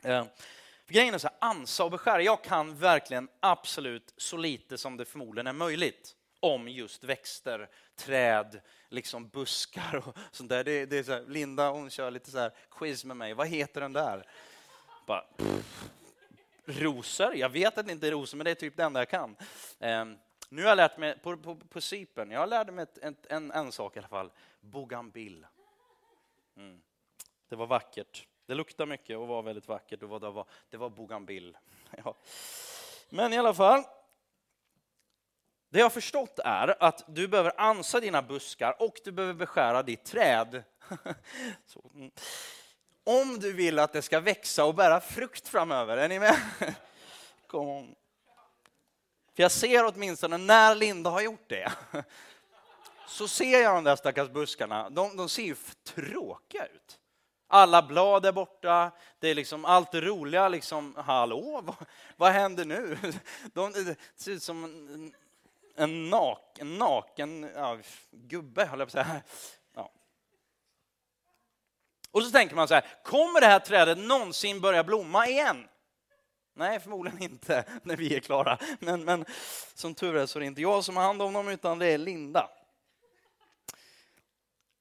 [0.03, 0.25] Eh,
[0.87, 2.23] för grejen är så här, ansa och beskära.
[2.23, 8.61] Jag kan verkligen absolut så lite som det förmodligen är möjligt om just växter, träd,
[8.88, 10.64] liksom buskar och sånt där.
[10.64, 13.35] Det, det är så här, Linda hon kör lite så här quiz med mig.
[13.35, 14.27] Vad heter den där?
[15.07, 15.25] Bara,
[16.64, 17.37] rosor?
[17.37, 19.37] Jag vet att det inte är rosor, men det är typ det enda jag kan.
[19.79, 20.05] Eh,
[20.49, 23.51] nu har jag lärt mig, på, på, på Cypern, jag lärde mig ett, ett, en,
[23.51, 24.31] en sak i alla fall.
[24.61, 25.46] Bougainville.
[26.57, 26.81] Mm.
[27.49, 28.27] Det var vackert.
[28.47, 30.03] Det luktade mycket och var väldigt vackert.
[30.03, 31.59] Och det var, det var bougainville.
[32.05, 32.15] Ja.
[33.09, 33.83] Men i alla fall.
[35.69, 39.83] Det jag har förstått är att du behöver ansa dina buskar och du behöver beskära
[39.83, 40.63] ditt träd.
[41.67, 41.91] Så.
[41.95, 42.11] Mm.
[43.05, 45.97] Om du vill att det ska växa och bära frukt framöver.
[45.97, 46.37] Är ni med?
[47.47, 47.95] Kom.
[49.35, 51.73] För jag ser åtminstone när Linda har gjort det,
[53.11, 54.90] så ser jag de där stackars buskarna.
[54.90, 56.99] De, de ser ju tråkiga ut.
[57.53, 61.77] Alla blad är borta, det är liksom allt det roliga liksom, hallå, vad,
[62.16, 62.99] vad händer nu?
[63.53, 65.14] De, det ser ut som en,
[65.77, 67.79] en, naken, naken ja,
[68.11, 69.23] gubbe, höll jag på att säga.
[69.75, 69.92] Ja.
[72.11, 75.68] Och så tänker man så här, kommer det här trädet någonsin börja blomma igen?
[76.55, 78.59] Nej, förmodligen inte när vi är klara.
[78.79, 79.25] Men, men
[79.75, 81.87] som tur är så är det inte jag som har hand om dem, utan det
[81.87, 82.51] är Linda.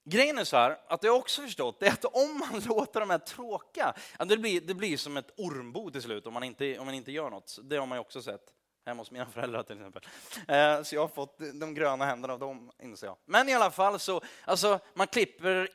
[0.04, 3.10] Grejen är så här, att jag också förstått, det är att om man låter de
[3.10, 3.94] här tråka,
[4.26, 7.12] det blir, det blir som ett ormbo till slut om man, inte, om man inte
[7.12, 7.60] gör något.
[7.64, 8.54] Det har man ju också sett
[8.86, 10.04] hemma hos mina föräldrar till exempel.
[10.48, 13.18] Eh, så jag har fått de gröna händerna av dem, inser jag.
[13.26, 15.70] Men i alla fall så, alltså man klipper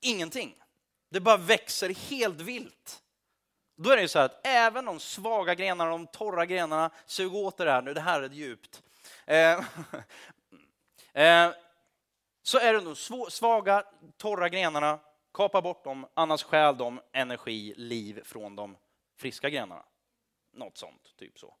[0.00, 0.54] ingenting.
[1.10, 3.02] Det bara växer helt vilt.
[3.76, 7.56] Då är det så här att även de svaga grenarna, de torra grenarna, sug åt
[7.56, 8.82] det här nu, det här är djupt.
[9.26, 9.60] Eh,
[11.24, 11.50] eh,
[12.46, 12.96] så är det de
[13.30, 13.84] svaga,
[14.16, 15.00] torra grenarna,
[15.34, 18.76] kapa bort dem, annars stjäl de energi, liv från de
[19.16, 19.84] friska grenarna.
[20.52, 21.56] Något sånt, typ så.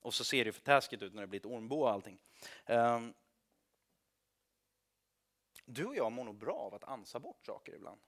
[0.00, 2.20] Och så ser det för taskigt ut när det blir ett ormbo och allting.
[2.66, 3.14] Um,
[5.64, 8.00] du och jag mår nog bra av att ansa bort saker ibland.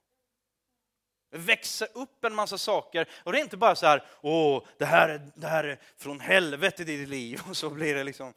[1.31, 5.09] Växa upp en massa saker och det är inte bara så här, åh, det här
[5.09, 8.35] är, det här är från helvetet i ditt liv och så blir det liksom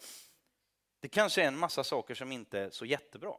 [1.06, 3.34] det kanske är en massa saker som inte är så jättebra.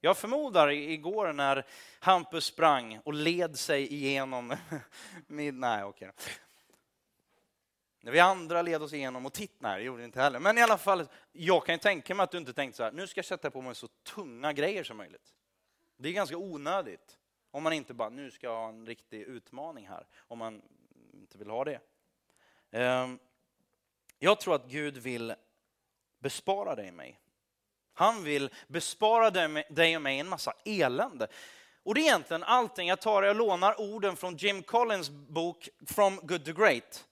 [0.00, 1.66] Jag förmodar igår när
[2.00, 4.56] Hampus sprang och led sig igenom...
[5.26, 6.10] nej, okej.
[8.00, 10.38] När vi andra led oss igenom och titt, nej det gjorde vi inte heller.
[10.38, 12.92] Men i alla fall, jag kan ju tänka mig att du inte tänkte så här,
[12.92, 15.34] nu ska jag sätta på mig så tunga grejer som möjligt.
[15.96, 17.18] Det är ganska onödigt.
[17.50, 20.06] Om man inte bara, nu ska jag ha en riktig utmaning här.
[20.18, 20.62] Om man
[21.12, 21.80] inte vill ha det.
[22.70, 23.18] Ehm,
[24.18, 25.34] jag tror att Gud vill
[26.26, 27.20] bespara dig mig.
[27.94, 29.30] Han vill bespara
[29.68, 31.28] dig och mig en massa elände.
[31.82, 32.88] Och det är egentligen allting.
[32.88, 37.06] Jag tar och lånar orden från Jim Collins bok From Good to Great.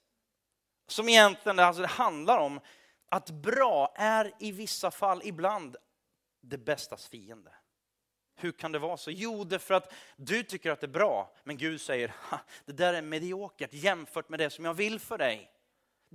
[0.87, 2.59] Som egentligen alltså det handlar om
[3.09, 5.75] att bra är i vissa fall ibland
[6.41, 7.51] det bästas fiende.
[8.35, 9.11] Hur kan det vara så?
[9.11, 12.13] Jo, det är för att du tycker att det är bra, men Gud säger
[12.65, 15.54] det där är mediokert jämfört med det som jag vill för dig.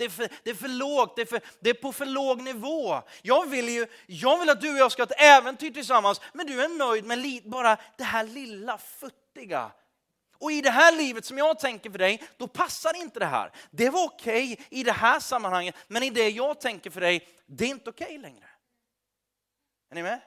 [0.01, 2.43] Det är, för, det är för lågt, det är, för, det är på för låg
[2.43, 3.03] nivå.
[3.23, 6.47] Jag vill ju jag vill att du och jag ska ha ett äventyr tillsammans, men
[6.47, 9.73] du är nöjd med li, bara det här lilla futtiga.
[10.39, 13.53] Och i det här livet som jag tänker för dig, då passar inte det här.
[13.71, 17.29] Det var okej okay i det här sammanhanget, men i det jag tänker för dig,
[17.47, 18.47] det är inte okej okay längre.
[19.91, 20.21] Är ni med?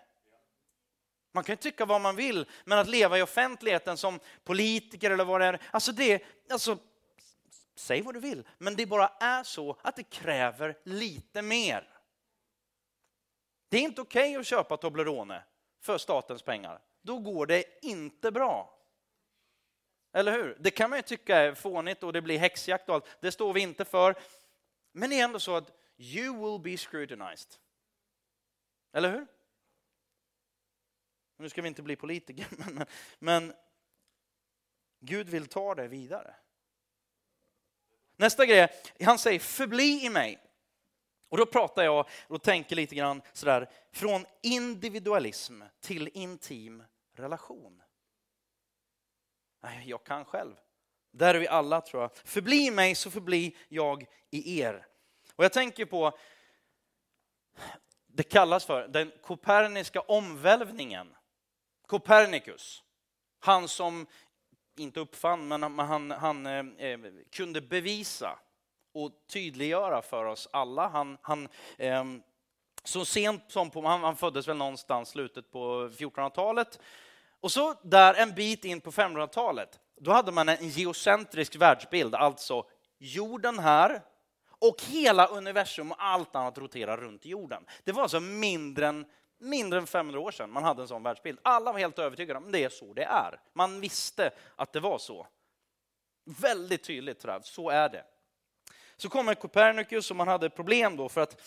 [1.34, 5.42] Man kan tycka vad man vill, men att leva i offentligheten som politiker eller vad
[5.42, 6.78] det är, alltså det, alltså
[7.76, 11.90] säg vad du vill, men det bara är så att det kräver lite mer.
[13.70, 15.44] Det är inte okej okay att köpa Toblerone
[15.80, 16.82] för statens pengar.
[17.02, 18.80] Då går det inte bra.
[20.14, 20.58] Eller hur?
[20.60, 23.18] Det kan man ju tycka är fånigt och det blir häxjakt och allt.
[23.20, 24.16] Det står vi inte för.
[24.92, 27.56] Men det är ändå så att you will be scrutinized.
[28.94, 29.28] Eller hur?
[31.38, 32.86] Nu ska vi inte bli politiker, men,
[33.20, 33.54] men
[35.00, 36.36] Gud vill ta det vidare.
[38.24, 38.68] Nästa grej,
[39.04, 40.40] han säger förbli i mig.
[41.30, 46.84] Och då pratar jag och tänker lite grann sådär från individualism till intim
[47.16, 47.82] relation.
[49.86, 50.56] Jag kan själv.
[51.12, 52.12] Där är vi alla tror jag.
[52.16, 54.88] Förbli i mig så förbli jag i er.
[55.36, 56.18] Och jag tänker på,
[58.08, 61.16] det kallas för den koperniska omvälvningen.
[61.88, 62.84] Copernicus,
[63.40, 64.08] han som
[64.76, 67.00] inte uppfann, men han, han eh, eh,
[67.32, 68.40] kunde bevisa
[68.94, 70.88] och tydliggöra för oss alla.
[70.88, 72.04] Han, han eh,
[72.84, 76.80] så sent som på, han, han föddes väl någonstans slutet på 1400-talet.
[77.40, 82.66] Och så där en bit in på 500-talet, då hade man en geocentrisk världsbild, alltså
[82.98, 84.02] jorden här
[84.60, 87.66] och hela universum och allt annat roterar runt jorden.
[87.84, 89.06] Det var alltså mindre än
[89.44, 91.40] mindre än 500 år sedan man hade en sån världsbild.
[91.42, 93.40] Alla var helt övertygade om att det är så det är.
[93.54, 95.28] Man visste att det var så.
[96.26, 97.46] Väldigt tydligt, tror jag.
[97.46, 98.06] så är det.
[98.98, 101.42] Så kommer Copernicus och man hade problem då för att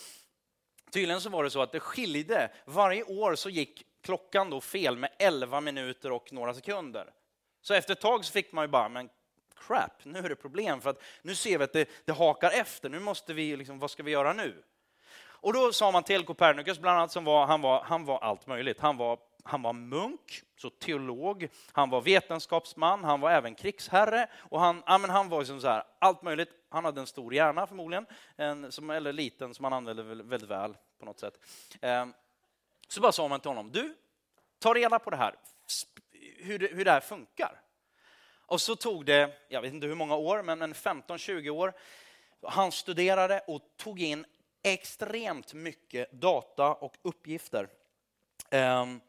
[0.90, 2.50] tydligen så var det så att det skilde.
[2.64, 7.12] Varje år så gick klockan då fel med 11 minuter och några sekunder.
[7.60, 9.08] Så efter ett tag så fick man ju bara, men
[9.56, 12.88] crap, nu är det problem för att nu ser vi att det, det hakar efter.
[12.88, 14.62] Nu måste vi, liksom, vad ska vi göra nu?
[15.40, 18.46] Och då sa man till Copernicus, bland annat, som var, han, var, han var allt
[18.46, 18.80] möjligt.
[18.80, 19.18] Han var
[19.48, 24.98] han var munk, så teolog, han var vetenskapsman, han var även krigsherre och han, ja,
[24.98, 26.48] men han var liksom så här, allt möjligt.
[26.68, 30.76] Han hade en stor hjärna förmodligen, en, som, eller liten, som han använde väldigt väl
[30.98, 31.40] på något sätt.
[31.80, 32.06] Eh,
[32.88, 33.94] så bara sa man till honom, du,
[34.58, 35.34] ta reda på det här,
[36.38, 37.60] hur det, hur det här funkar.
[38.46, 41.72] Och så tog det, jag vet inte hur många år, men 15-20 år.
[42.42, 44.26] Han studerade och tog in
[44.66, 47.68] extremt mycket data och uppgifter.
[48.50, 49.00] Um,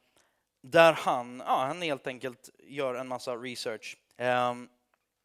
[0.62, 3.98] där han, ja, han helt enkelt gör en massa research.
[4.18, 4.70] Um,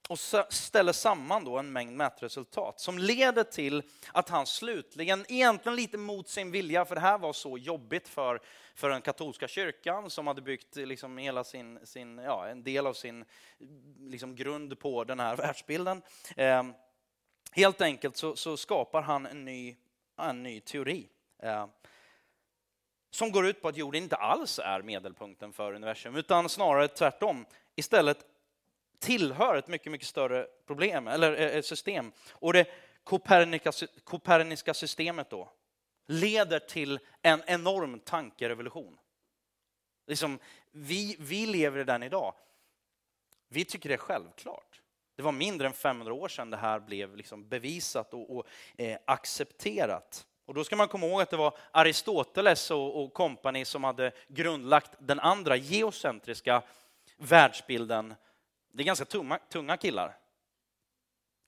[0.09, 0.19] och
[0.55, 6.29] ställer samman då en mängd mätresultat som leder till att han slutligen, egentligen lite mot
[6.29, 8.41] sin vilja, för det här var så jobbigt för,
[8.75, 12.93] för den katolska kyrkan som hade byggt liksom hela sin, sin, ja, en del av
[12.93, 13.25] sin
[13.99, 16.03] liksom grund på den här världsbilden.
[16.37, 16.63] Eh,
[17.53, 19.77] helt enkelt så, så, skapar han en ny,
[20.17, 21.09] en ny teori.
[21.43, 21.67] Eh,
[23.11, 27.47] som går ut på att jorden inte alls är medelpunkten för universum, utan snarare tvärtom.
[27.77, 28.27] Istället
[28.99, 32.13] tillhör ett mycket, mycket större problem, eller eh, ett system.
[32.31, 32.69] Och det
[34.05, 35.53] koperniska systemet då
[36.07, 38.99] leder till en enorm tankerevolution.
[40.07, 40.39] Liksom,
[40.71, 42.35] vi, vi lever i den idag.
[43.49, 44.82] Vi tycker det är självklart.
[45.17, 48.47] Det var mindre än 500 år sedan det här blev liksom bevisat och, och
[48.77, 50.27] eh, accepterat.
[50.45, 54.91] Och då ska man komma ihåg att det var Aristoteles och kompani som hade grundlagt
[54.99, 56.63] den andra geocentriska
[57.17, 58.15] världsbilden
[58.73, 60.19] det är ganska tunga, tunga killar.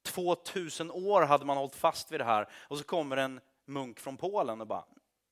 [0.03, 4.16] 2000 år hade man hållit fast vid det här och så kommer en munk från
[4.16, 4.85] Polen och bara,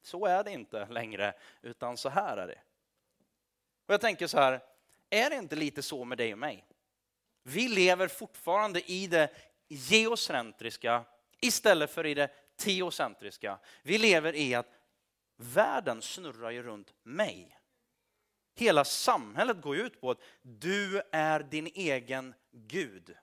[0.03, 2.59] så är det inte längre, utan så här är det.
[3.87, 4.61] Och jag tänker så här,
[5.11, 6.66] är det inte lite så med dig och mig?
[7.42, 9.31] Vi lever fortfarande i det
[9.68, 11.05] geocentriska
[11.40, 13.59] istället för i det teocentriska.
[13.83, 14.72] Vi lever i att
[15.37, 17.59] världen snurrar ju runt mig.
[18.55, 23.16] Hela samhället går ut på att du är din egen Gud.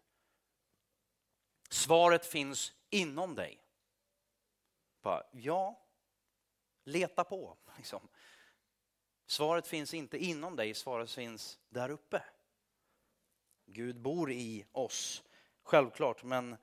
[1.69, 3.63] Svaret finns inom dig.
[5.01, 5.85] Bara, ja,
[6.83, 7.57] leta på.
[7.77, 8.07] Liksom.
[9.25, 12.23] Svaret finns inte inom dig, svaret finns där uppe.
[13.71, 15.23] Gud bor i oss,
[15.63, 16.23] självklart.
[16.23, 16.57] Men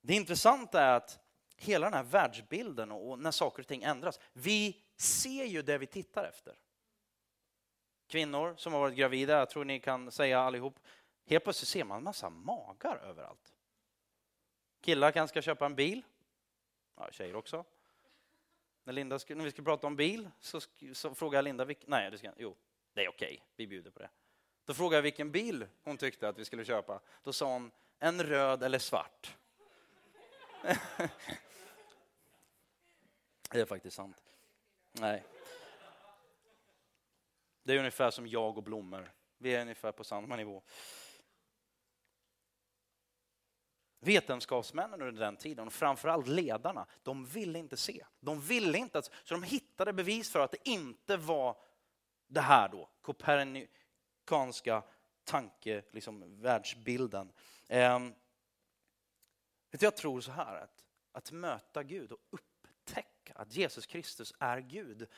[0.00, 1.18] det intressanta är att
[1.56, 5.86] hela den här världsbilden och när saker och ting ändras, vi ser ju det vi
[5.86, 6.54] tittar efter
[8.08, 10.78] kvinnor som har varit gravida, jag tror ni kan säga allihop,
[11.26, 13.52] helt plötsligt ser man en massa magar överallt.
[14.80, 16.02] Killar kanske ska köpa en bil,
[16.96, 17.64] ja, tjejer också.
[18.84, 20.60] När, Linda, när vi ska prata om bil så,
[20.92, 22.56] så frågar Linda, vilk, nej, det ska, jo,
[22.92, 24.10] det är okej, vi bjuder på det.
[24.68, 27.00] Då frågade jag vilken bil hon tyckte att vi skulle köpa.
[27.22, 29.36] Då sa hon, en röd eller svart.
[33.50, 34.22] det är faktiskt sant.
[34.92, 35.24] Nej.
[37.62, 39.12] Det är ungefär som jag och blommor.
[39.38, 40.62] Vi är ungefär på samma nivå.
[44.00, 48.04] Vetenskapsmännen under den tiden, och framförallt ledarna, de ville inte se.
[48.20, 51.56] De ville inte, att, så de hittade bevis för att det inte var
[52.26, 52.88] det här då,
[54.28, 54.82] amerikanska
[55.24, 57.32] tanke, liksom världsbilden.
[57.68, 58.00] Eh,
[59.70, 65.08] jag tror så här, att, att möta Gud och upptäcka att Jesus Kristus är Gud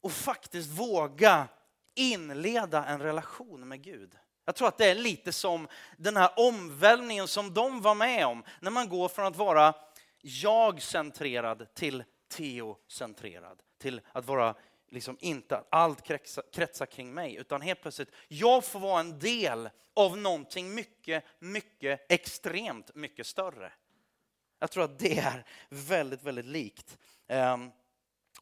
[0.00, 1.48] och faktiskt våga
[1.94, 4.16] inleda en relation med Gud.
[4.44, 8.44] Jag tror att det är lite som den här omvälvningen som de var med om
[8.60, 9.74] när man går från att vara
[10.20, 13.62] jag-centrerad till teocentrerad.
[13.78, 14.54] Till att vara
[14.88, 19.18] liksom inte att allt kretsar, kretsar kring mig, utan helt plötsligt, jag får vara en
[19.18, 23.72] del av någonting mycket, mycket, extremt mycket större.
[24.58, 26.98] Jag tror att det är väldigt, väldigt likt.
[27.28, 27.72] Um,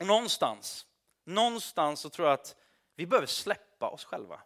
[0.01, 0.87] någonstans
[1.25, 2.57] någonstans så tror jag att
[2.97, 4.41] vi behöver släppa oss själva.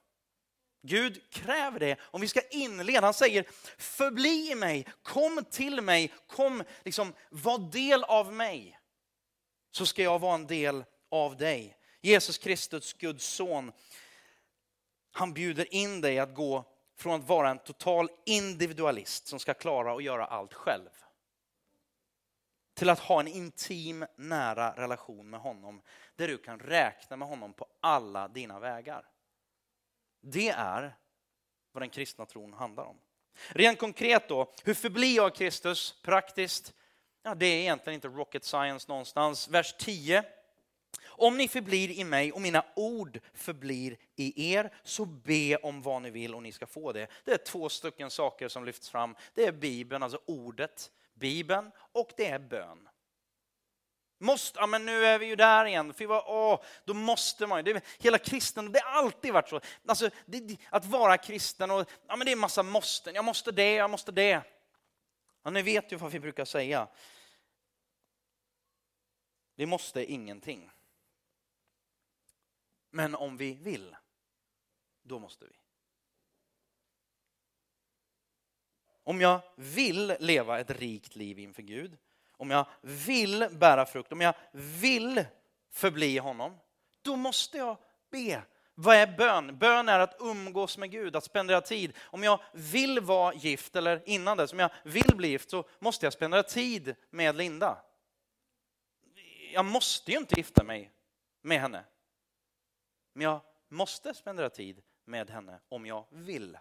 [0.82, 3.06] Gud kräver det om vi ska inleda.
[3.06, 3.46] Han säger
[3.78, 8.78] förbli i mig, kom till mig, kom, liksom, var del av mig.
[9.70, 11.77] Så ska jag vara en del av dig.
[12.08, 13.72] Jesus Kristus, Guds son,
[15.12, 16.64] han bjuder in dig att gå
[16.96, 20.88] från att vara en total individualist som ska klara att göra allt själv
[22.74, 25.82] till att ha en intim, nära relation med honom
[26.16, 29.04] där du kan räkna med honom på alla dina vägar.
[30.20, 30.96] Det är
[31.72, 32.96] vad den kristna tron handlar om.
[33.48, 36.74] Rent konkret då, hur förblir jag Kristus praktiskt?
[37.22, 39.48] Ja, det är egentligen inte rocket science någonstans.
[39.48, 40.24] Vers 10.
[41.18, 46.02] Om ni förblir i mig och mina ord förblir i er, så be om vad
[46.02, 47.06] ni vill och ni ska få det.
[47.24, 49.16] Det är två stycken saker som lyfts fram.
[49.34, 52.88] Det är Bibeln, alltså ordet, Bibeln och det är bön.
[54.20, 55.94] Måste, ja, men nu är vi ju där igen.
[55.94, 57.80] För vad, åh, då måste man ju.
[57.98, 59.60] Hela kristen, det har alltid varit så.
[59.86, 63.14] Alltså, det, att vara kristen, och, ja, men det är en massa måsten.
[63.14, 64.42] Jag måste det, jag måste det.
[65.42, 66.88] Ja, ni vet ju vad vi brukar säga.
[69.54, 70.70] Vi måste ingenting.
[72.90, 73.96] Men om vi vill,
[75.02, 75.52] då måste vi.
[79.04, 81.96] Om jag vill leva ett rikt liv inför Gud,
[82.32, 85.24] om jag vill bära frukt, om jag vill
[85.70, 86.58] förbli honom,
[87.02, 87.78] då måste jag
[88.10, 88.42] be.
[88.74, 89.58] Vad är bön?
[89.58, 91.92] Bön är att umgås med Gud, att spendera tid.
[91.98, 96.06] Om jag vill vara gift, eller innan dess, om jag vill bli gift, så måste
[96.06, 97.78] jag spendera tid med Linda.
[99.52, 100.92] Jag måste ju inte gifta mig
[101.42, 101.84] med henne.
[103.18, 106.58] Men jag måste spendera tid med henne om jag vill.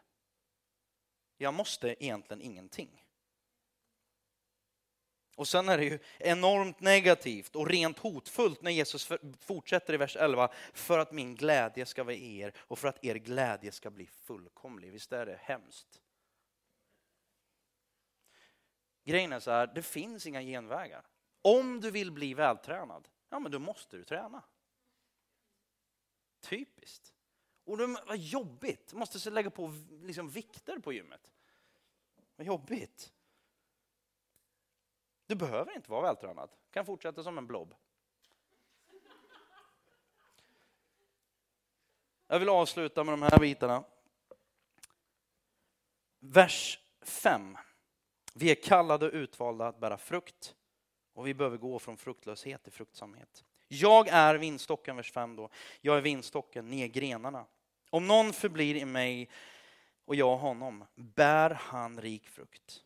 [1.37, 3.03] Jag måste egentligen ingenting.
[5.35, 10.15] Och sen är det ju enormt negativt och rent hotfullt när Jesus fortsätter i vers
[10.15, 10.51] 11.
[10.73, 14.91] För att min glädje ska vara er och för att er glädje ska bli fullkomlig.
[14.91, 16.01] Visst är det hemskt?
[19.03, 21.05] Grejen är så här, det finns inga genvägar.
[21.41, 24.43] Om du vill bli vältränad, ja men då måste du träna.
[26.39, 27.13] Typiskt.
[27.63, 31.31] Och det var jobbigt, måste lägga på liksom vikter på gymmet.
[32.35, 33.13] Vad jobbigt.
[35.25, 37.75] Du behöver inte vara vältränad, du kan fortsätta som en blob.
[42.27, 43.83] Jag vill avsluta med de här bitarna.
[46.19, 47.57] Vers 5.
[48.33, 50.55] Vi är kallade och utvalda att bära frukt
[51.13, 53.45] och vi behöver gå från fruktlöshet till fruktsamhet.
[53.67, 55.49] Jag är vinstocken, vers 5 då.
[55.81, 57.45] Jag är vinstocken, ni är grenarna.
[57.89, 59.29] Om någon förblir i mig
[60.05, 62.81] och jag honom, bär han rik frukt.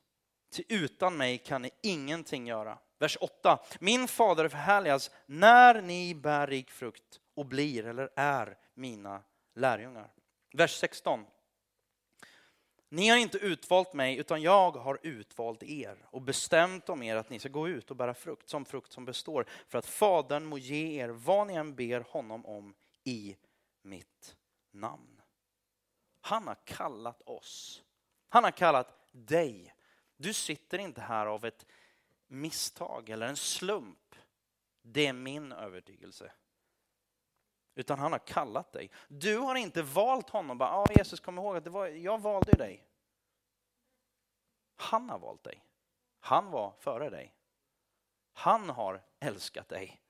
[0.51, 2.77] Till utan mig kan ni ingenting göra.
[2.99, 3.59] Vers 8.
[3.79, 9.23] Min fader förhärligas när ni bär rik frukt och blir eller är mina
[9.55, 10.11] lärjungar.
[10.53, 11.25] Vers 16.
[12.93, 17.29] Ni har inte utvalt mig, utan jag har utvalt er och bestämt om er att
[17.29, 20.57] ni ska gå ut och bära frukt, som frukt som består, för att Fadern må
[20.57, 22.73] ge er vad ni än ber honom om
[23.03, 23.37] i
[23.81, 24.35] mitt
[24.71, 25.21] namn.
[26.21, 27.83] Han har kallat oss.
[28.29, 29.75] Han har kallat dig.
[30.17, 31.65] Du sitter inte här av ett
[32.27, 34.15] misstag eller en slump.
[34.81, 36.31] Det är min övertygelse.
[37.81, 38.91] Utan han har kallat dig.
[39.07, 40.57] Du har inte valt honom.
[40.57, 42.87] Bara, ah, Jesus, kom ihåg att det var, jag valde dig.
[44.75, 45.65] Han har valt dig.
[46.19, 47.35] Han var före dig.
[48.33, 50.01] Han har älskat dig.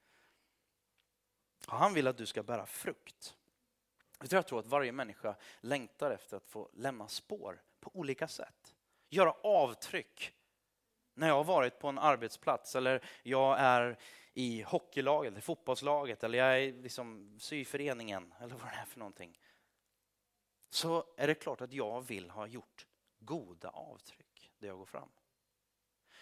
[1.68, 3.36] Han vill att du ska bära frukt.
[4.30, 8.76] Jag tror att varje människa längtar efter att få lämna spår på olika sätt.
[9.10, 10.34] Göra avtryck.
[11.14, 13.98] När jag har varit på en arbetsplats eller jag är
[14.34, 19.40] i hockeylaget, eller fotbollslaget eller jag är liksom syföreningen eller vad det är för någonting.
[20.70, 22.88] Så är det klart att jag vill ha gjort
[23.20, 25.10] goda avtryck där jag går fram.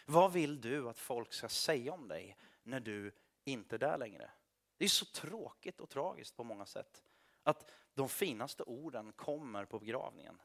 [0.05, 3.11] Vad vill du att folk ska säga om dig när du
[3.43, 4.31] inte är där längre?
[4.77, 7.03] Det är så tråkigt och tragiskt på många sätt.
[7.43, 10.41] Att de finaste orden kommer på begravningen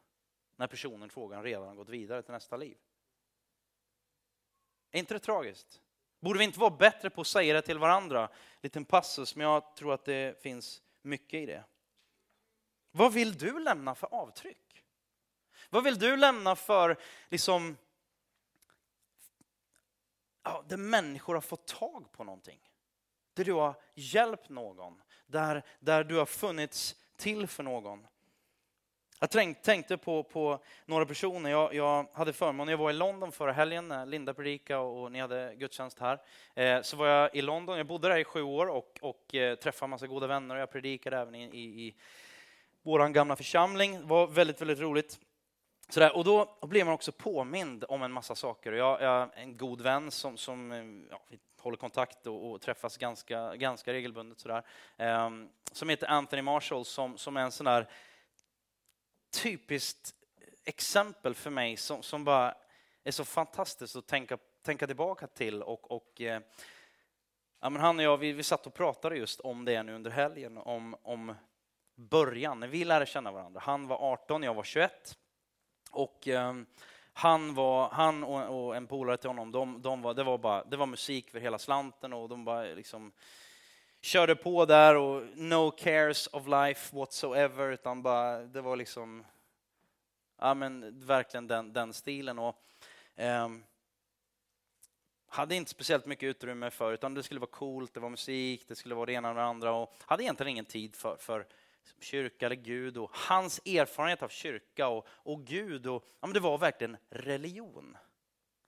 [0.57, 2.79] när personen frågan redan har gått vidare till nästa liv.
[4.91, 5.83] Är inte det tragiskt?
[6.25, 8.29] Borde vi inte vara bättre på att säga det till varandra?
[8.61, 11.65] Liten passus, men jag tror att det finns mycket i det.
[12.91, 14.85] Vad vill du lämna för avtryck?
[15.71, 16.97] Vad vill du lämna för,
[17.29, 17.77] liksom,
[20.43, 22.61] ja, där människor har fått tag på någonting?
[23.35, 28.07] Där du har hjälpt någon, där, där du har funnits till för någon.
[29.33, 31.51] Jag tänkte på, på några personer.
[31.51, 35.21] Jag, jag, hade förmånen, jag var i London förra helgen när Linda predikade och ni
[35.21, 36.21] hade gudstjänst här.
[36.55, 39.55] Eh, så var jag i London, jag bodde där i sju år och, och eh,
[39.55, 41.95] träffade massa goda vänner och jag predikade även i, i, i
[42.83, 44.01] vår gamla församling.
[44.01, 45.19] Det var väldigt, väldigt roligt.
[45.89, 48.73] Sådär, och då blir man också påmind om en massa saker.
[48.73, 51.21] Jag, jag en god vän som, som eh, ja,
[51.61, 54.41] håller kontakt och, och, träffas ganska, ganska regelbundet.
[54.41, 54.63] Sådär,
[54.97, 55.31] eh,
[55.73, 57.89] som heter Anthony Marshall som, som är en sån där
[59.43, 60.15] typiskt
[60.65, 62.55] exempel för mig som, som bara
[63.05, 65.63] är så fantastiskt att tänka, tänka tillbaka till.
[65.63, 66.41] Och, och eh,
[67.61, 70.11] ja, men han och jag vi, vi satt och pratade just om det nu under
[70.11, 71.35] helgen, om, om
[71.95, 73.61] början, när vi lärde känna varandra.
[73.65, 75.19] Han var 18, jag var 21.
[75.91, 76.55] Och eh,
[77.13, 80.65] han, var, han och, och en polare till honom, de, de var, det, var bara,
[80.65, 83.13] det var musik för hela slanten och de bara liksom
[84.05, 89.25] körde på där och no cares of life whatsoever, utan bara, det var liksom,
[90.41, 92.39] ja men verkligen den, den stilen.
[92.39, 92.57] Och,
[93.17, 93.49] eh,
[95.29, 98.77] hade inte speciellt mycket utrymme för, utan det skulle vara coolt, det var musik, det
[98.77, 101.47] skulle vara det ena och det andra och hade egentligen ingen tid för, för
[102.01, 105.87] kyrka eller Gud och hans erfarenhet av kyrka och, och Gud.
[105.87, 107.97] Och, ja, men det var verkligen religion.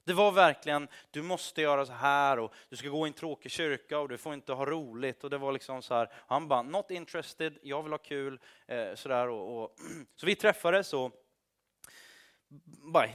[0.07, 3.51] Det var verkligen, du måste göra så här och du ska gå i en tråkig
[3.51, 5.25] kyrka och du får inte ha roligt.
[5.25, 8.41] Och det var liksom så här, han bara, not interested, jag vill ha kul.
[8.67, 9.77] Eh, sådär och, och,
[10.17, 11.13] så vi träffades och
[12.93, 13.09] bara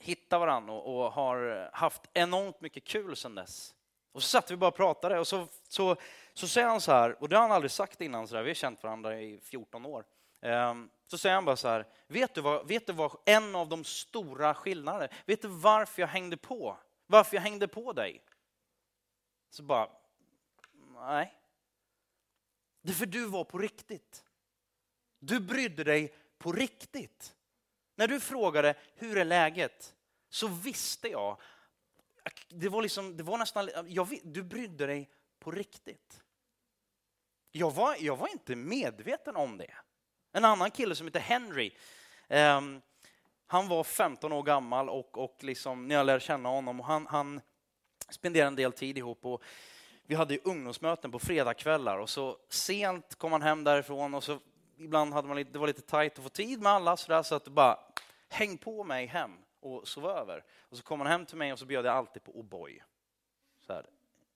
[0.00, 3.74] hittade varandra och, och, har haft enormt mycket kul sedan dess.
[4.12, 5.96] Och så satt vi bara och pratade och så, så,
[6.32, 8.50] så säger han så här, och det har han aldrig sagt innan, så där, vi
[8.50, 10.04] har känt varandra i 14 år.
[10.44, 13.68] Ehm, så säger han bara så här, vet du, vad, vet du vad en av
[13.68, 16.78] de stora skillnaderna Vet du varför jag hängde på?
[17.06, 18.24] Varför jag hängde på dig?
[19.50, 19.90] Så bara,
[20.94, 21.34] nej.
[22.82, 24.24] Det är för du var på riktigt.
[25.18, 27.36] Du brydde dig på riktigt.
[27.94, 29.94] När du frågade, hur är läget?
[30.28, 31.40] Så visste jag,
[32.48, 36.24] det var, liksom, det var nästan, jag, du brydde dig på riktigt.
[37.50, 39.74] Jag var, jag var inte medveten om det.
[40.36, 41.70] En annan kille som heter Henry,
[42.28, 42.82] um,
[43.46, 47.06] han var 15 år gammal och, och liksom, när jag lärde känna honom, och han,
[47.06, 47.40] han
[48.08, 49.24] spenderade en del tid ihop.
[49.24, 49.42] Och
[50.06, 54.38] vi hade ungdomsmöten på fredagskvällar och så sent kom han hem därifrån och så
[54.78, 57.22] ibland hade man lite, det var lite tajt att få tid med alla så, där,
[57.22, 57.78] så att bara
[58.28, 59.30] häng på mig hem
[59.60, 60.44] och sov över.
[60.58, 62.80] Och så kom han hem till mig och så bjöd jag alltid på O'boy.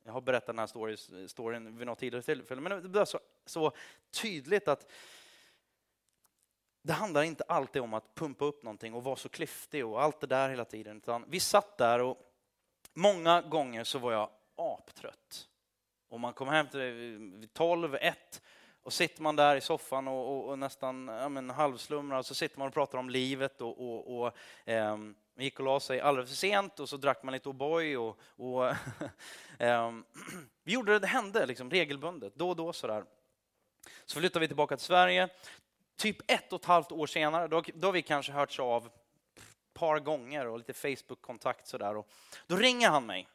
[0.05, 3.73] Jag har berättat den här storyn vid något tidigare tillfälle, men det blev så, så
[4.11, 4.91] tydligt att
[6.83, 10.21] det handlar inte alltid om att pumpa upp någonting och vara så klyftig och allt
[10.21, 10.97] det där hela tiden.
[10.97, 12.19] Utan vi satt där och
[12.95, 15.49] många gånger så var jag aptrött.
[16.09, 18.43] Och man kom hem till 12, 1
[18.83, 22.35] och sitter man där i soffan och, och, och nästan ja, men, halvslumrar och så
[22.35, 24.33] sitter man och pratar om livet och, och, och
[24.69, 24.97] eh,
[25.37, 28.69] gick och la sig alldeles för sent och så drack man lite O'boy och, och
[29.59, 29.93] eh,
[30.65, 33.05] vi gjorde det, det hände liksom regelbundet, då och då sådär.
[34.05, 35.29] Så flyttade vi tillbaka till Sverige,
[35.99, 38.93] typ ett och ett halvt år senare, då, då har vi kanske hörts av ett
[39.75, 41.97] par gånger och lite Facebook-kontakt sådär.
[41.97, 42.09] Och
[42.47, 43.29] då ringer han mig.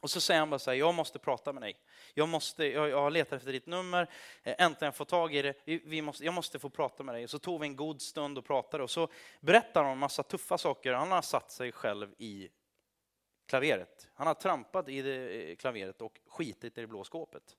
[0.00, 1.76] Och så säger han bara så här, jag måste prata med dig.
[2.14, 4.10] Jag, måste, jag, jag letar efter ditt nummer,
[4.42, 5.54] eh, äntligen få tag i det.
[5.64, 7.24] Vi måste, jag måste få prata med dig.
[7.24, 9.08] Och så tog vi en god stund och pratade och så
[9.40, 10.92] berättar han en massa tuffa saker.
[10.92, 12.48] Han har satt sig själv i
[13.46, 14.08] klaveret.
[14.14, 17.56] Han har trampat i det eh, klaveret och skitit i det blå skåpet.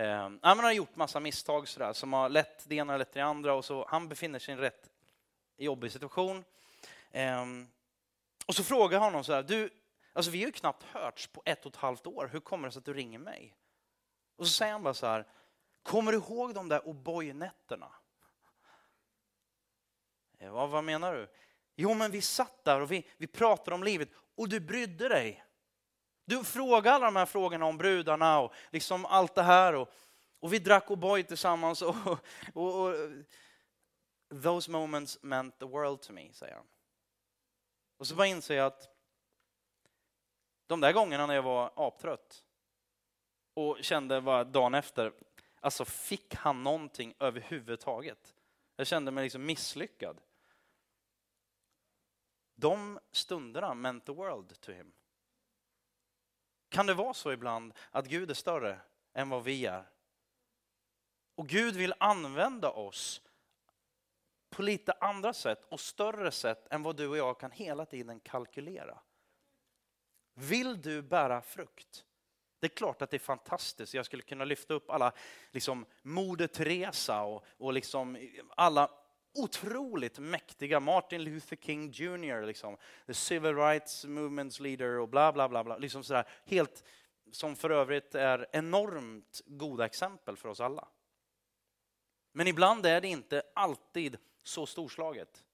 [0.00, 3.20] Eh, han har gjort massa misstag sådär, som har lett det ena och lett det
[3.20, 3.54] andra.
[3.54, 4.90] Och så, han befinner sig i en rätt
[5.56, 6.44] jobbig situation.
[7.10, 7.44] Eh,
[8.46, 9.70] och så frågar jag honom så här, du,
[10.12, 12.30] alltså vi har ju knappt hörts på ett och ett halvt år.
[12.32, 13.56] Hur kommer det sig att du ringer mig?
[14.36, 15.26] Och så säger han bara så här,
[15.82, 17.92] kommer du ihåg de där O'boy-nätterna?
[20.38, 21.28] Eh, ja, vad menar du?
[21.76, 25.44] Jo, men vi satt där och vi, vi pratade om livet och du brydde dig.
[26.30, 29.74] Du frågade alla de här frågorna om brudarna och liksom allt det här.
[29.74, 29.90] Och,
[30.40, 31.82] och vi drack O'boy tillsammans.
[31.82, 31.96] Och,
[32.54, 32.94] och, och,
[34.42, 36.66] Those moments meant the world to me, säger han.
[37.96, 38.88] Och så bara inser jag att
[40.66, 42.44] de där gångerna när jag var aptrött
[43.54, 45.12] och kände bara dagen efter,
[45.60, 48.34] alltså fick han någonting överhuvudtaget?
[48.76, 50.20] Jag kände mig liksom misslyckad.
[52.54, 54.92] De stunderna meant the world to him.
[56.70, 58.80] Kan det vara så ibland att Gud är större
[59.14, 59.84] än vad vi är?
[61.34, 63.22] Och Gud vill använda oss
[64.50, 68.20] på lite andra sätt och större sätt än vad du och jag kan hela tiden
[68.20, 68.98] kalkylera.
[70.34, 72.04] Vill du bära frukt?
[72.60, 73.94] Det är klart att det är fantastiskt.
[73.94, 75.12] Jag skulle kunna lyfta upp alla
[75.50, 78.90] liksom, Moder Teresa och, och liksom alla
[79.34, 82.76] otroligt mäktiga, Martin Luther King Jr, liksom,
[83.06, 85.64] the civil rights movements leader och bla bla bla.
[85.64, 86.84] bla liksom sådär, helt,
[87.32, 90.88] som för övrigt är enormt goda exempel för oss alla.
[92.32, 95.44] Men ibland är det inte alltid så storslaget.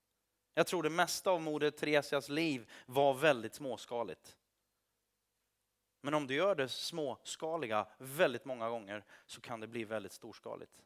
[0.54, 4.36] Jag tror det mesta av Moder Teresias liv var väldigt småskaligt.
[6.00, 10.82] Men om du gör det småskaliga väldigt många gånger så kan det bli väldigt storskaligt.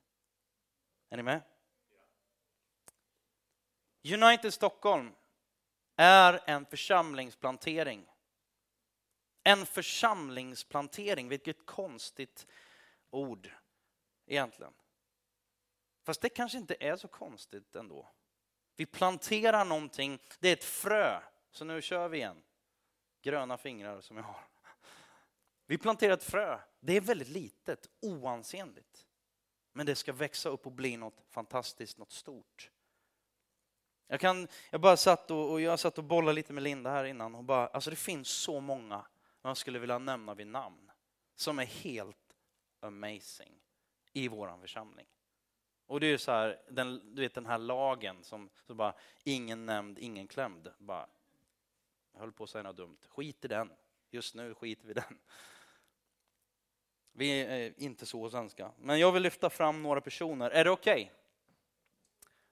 [1.11, 1.43] Är ni med?
[4.05, 5.13] United Stockholm
[5.97, 8.07] är en församlingsplantering.
[9.45, 12.47] En församlingsplantering, vilket konstigt
[13.11, 13.51] ord
[14.27, 14.73] egentligen.
[16.03, 18.09] Fast det kanske inte är så konstigt ändå.
[18.77, 21.21] Vi planterar någonting, det är ett frö.
[21.51, 22.43] Så nu kör vi igen.
[23.23, 24.45] Gröna fingrar som jag har.
[25.67, 26.61] Vi planterar ett frö.
[26.81, 29.07] Det är väldigt litet, oansenligt.
[29.73, 32.71] Men det ska växa upp och bli något fantastiskt, något stort.
[34.11, 37.05] Jag, kan, jag bara satt och, och, jag satt och bollade lite med Linda här
[37.05, 39.07] innan och bara, alltså det finns så många
[39.43, 40.91] man skulle vilja nämna vid namn,
[41.35, 42.37] som är helt
[42.81, 43.53] amazing
[44.13, 45.07] i vår församling.
[45.87, 48.95] Och det är ju så här, den, du vet den här lagen som så bara
[49.25, 50.73] ingen nämnd, ingen klämd.
[50.79, 51.07] Bara,
[52.13, 52.99] jag höll på att säga något dumt.
[53.09, 53.73] Skit i den.
[54.11, 55.19] Just nu skiter vi i den.
[57.13, 58.73] Vi är eh, inte så svenska.
[58.79, 60.51] Men jag vill lyfta fram några personer.
[60.51, 61.03] Är det okej?
[61.03, 61.20] Okay?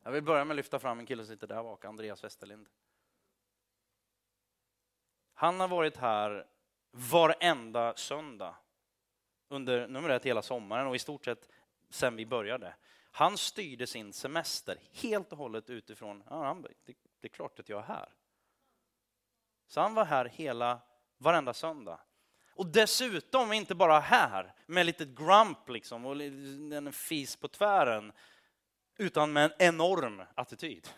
[0.08, 2.68] Jag vill börja med att lyfta fram en kille som sitter där bak, Andreas Westerlind.
[5.34, 6.46] Han har varit här
[6.90, 8.56] varenda söndag
[9.48, 11.48] under nummer ett hela sommaren och i stort sett
[11.90, 12.74] sen vi började.
[13.10, 16.72] Han styrde sin semester helt och hållet utifrån, ja, han, det,
[17.20, 18.08] det är klart att jag är här.
[19.66, 20.80] Så han var här hela,
[21.18, 22.00] varenda söndag.
[22.50, 26.22] Och dessutom inte bara här med lite grump liksom och
[26.72, 28.12] en fis på tvären,
[28.98, 30.88] utan med en enorm attityd.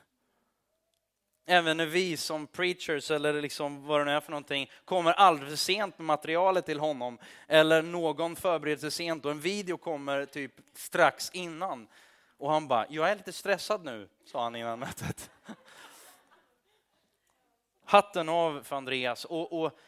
[1.47, 5.51] Även när vi som preachers eller liksom vad det nu är för någonting kommer alldeles
[5.51, 10.27] för sent med materialet till honom eller någon förbereder sig sent och en video kommer
[10.27, 11.89] typ strax innan.
[12.37, 15.31] Och han bara, jag är lite stressad nu, sa han innan mötet.
[17.85, 19.79] Hatten av för Andreas och, och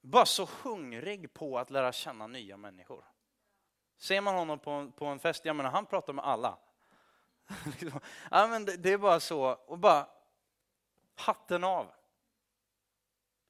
[0.00, 3.04] bara så hungrig på att lära känna nya människor.
[3.98, 6.58] Ser man honom på, på en fest, jag menar han pratar med alla
[8.30, 10.06] ja, men det, det, är bara så, och bara
[11.14, 11.90] hatten av.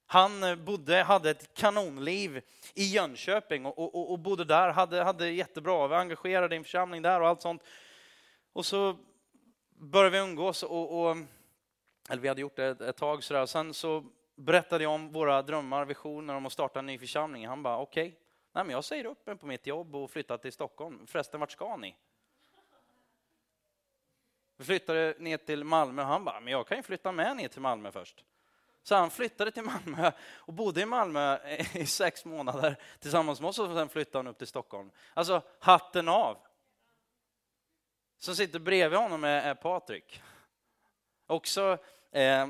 [0.07, 2.43] Han eh, bodde, hade ett kanonliv
[2.75, 7.03] i Jönköping och, och, och bodde där, hade, hade jättebra, var engagerad i en församling
[7.03, 7.63] där och allt sånt.
[8.53, 8.97] Och så
[9.71, 11.17] började vi umgås och, och
[12.09, 13.47] eller vi hade gjort det ett, ett tag sådär.
[13.47, 17.49] Sen så berättade jag om våra drömmar, visioner om att starta en ny församling.
[17.49, 18.19] Han bara okej, okay.
[18.53, 21.07] Nej, men jag säger upp mig på mitt jobb och flyttar till Stockholm.
[21.07, 21.97] Förresten, vart ska ni?
[24.63, 27.49] Vi flyttade ner till Malmö och han bara, men jag kan ju flytta med ner
[27.49, 28.25] till Malmö först.
[28.83, 31.39] Så han flyttade till Malmö och bodde i Malmö
[31.73, 34.91] i sex månader tillsammans med oss och sen flyttade han upp till Stockholm.
[35.15, 36.39] Alltså hatten av.
[38.19, 40.23] Som sitter bredvid honom är Patrik.
[41.27, 41.79] Också
[42.11, 42.49] eh,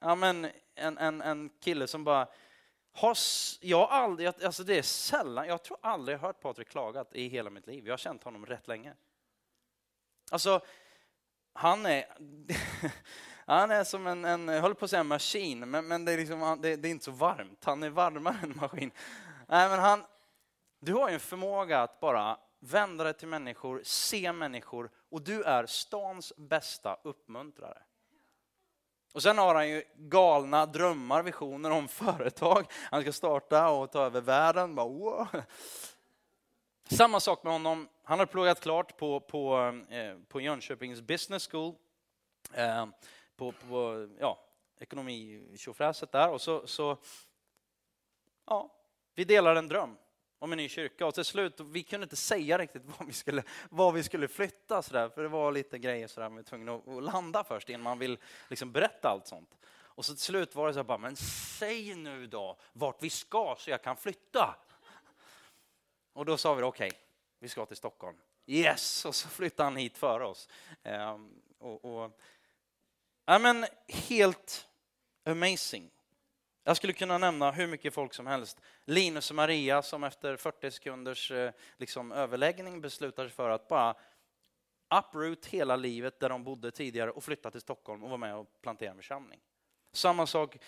[0.00, 2.28] ja, men en, en, en kille som bara
[2.92, 3.16] har,
[3.60, 7.50] jag aldrig, alltså det är sällan, jag tror aldrig jag hört Patrik klagat i hela
[7.50, 7.86] mitt liv.
[7.86, 8.94] Jag har känt honom rätt länge.
[10.30, 10.60] Alltså,
[11.52, 12.04] han är,
[13.46, 16.18] han är som en, en jag höll på att säga maskin, men, men det, är
[16.18, 17.64] liksom, det, det, är inte så varmt.
[17.64, 18.90] Han är varmare än en maskin.
[19.48, 20.04] Nej, men han,
[20.80, 25.42] du har ju en förmåga att bara vända dig till människor, se människor och du
[25.42, 27.82] är stans bästa uppmuntrare.
[29.12, 32.66] Och sen har han ju galna drömmar, visioner om företag.
[32.90, 34.74] Han ska starta och ta över världen.
[34.74, 35.28] Bara, wow.
[36.92, 37.88] Samma sak med honom.
[38.02, 39.58] Han har pluggat klart på, på,
[39.90, 41.74] eh, på Jönköpings Business School.
[42.54, 42.86] Eh,
[43.36, 44.38] på, på ja,
[44.80, 45.42] ekonomi
[46.12, 46.30] där.
[46.30, 46.96] Och så, så,
[48.46, 48.74] ja,
[49.14, 49.96] vi delar en dröm
[50.38, 51.06] om en ny kyrka.
[51.06, 54.82] Och till slut, vi kunde inte säga riktigt var vi skulle, var vi skulle flytta,
[54.82, 57.68] så där, för det var lite grejer så där, vi var tvungna att landa först
[57.68, 58.18] innan man vill
[58.48, 59.58] liksom berätta allt sånt.
[59.72, 63.10] Och så till slut var det så här, bara, men säg nu då vart vi
[63.10, 64.56] ska så jag kan flytta.
[66.12, 66.98] Och då sa vi okej, okay,
[67.38, 68.16] vi ska till Stockholm.
[68.46, 70.48] Yes, och så flyttade han hit före oss.
[70.82, 72.20] Ehm, och, och,
[73.24, 74.68] ja, men helt
[75.24, 75.90] amazing.
[76.64, 78.60] Jag skulle kunna nämna hur mycket folk som helst.
[78.84, 83.94] Linus och Maria som efter 40 sekunders eh, liksom, överläggning beslutar sig för att bara
[84.94, 88.46] uproot hela livet där de bodde tidigare och flytta till Stockholm och vara med och
[88.62, 89.40] plantera en församling.
[89.92, 90.58] Samma sak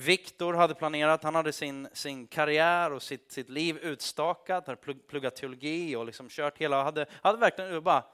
[0.00, 5.36] Viktor hade planerat, han hade sin, sin karriär och sitt, sitt liv utstakat, hade pluggat
[5.36, 8.04] teologi och liksom kört hela, hade, hade verkligen bara,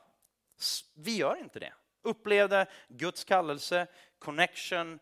[0.95, 1.72] vi gör inte det.
[2.03, 3.87] Upplevde Guds kallelse,
[4.18, 4.99] connection,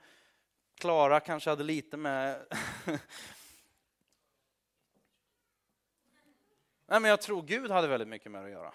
[0.78, 2.46] Klara kanske hade lite med...
[6.86, 8.74] Nej, men jag tror Gud hade väldigt mycket med att göra.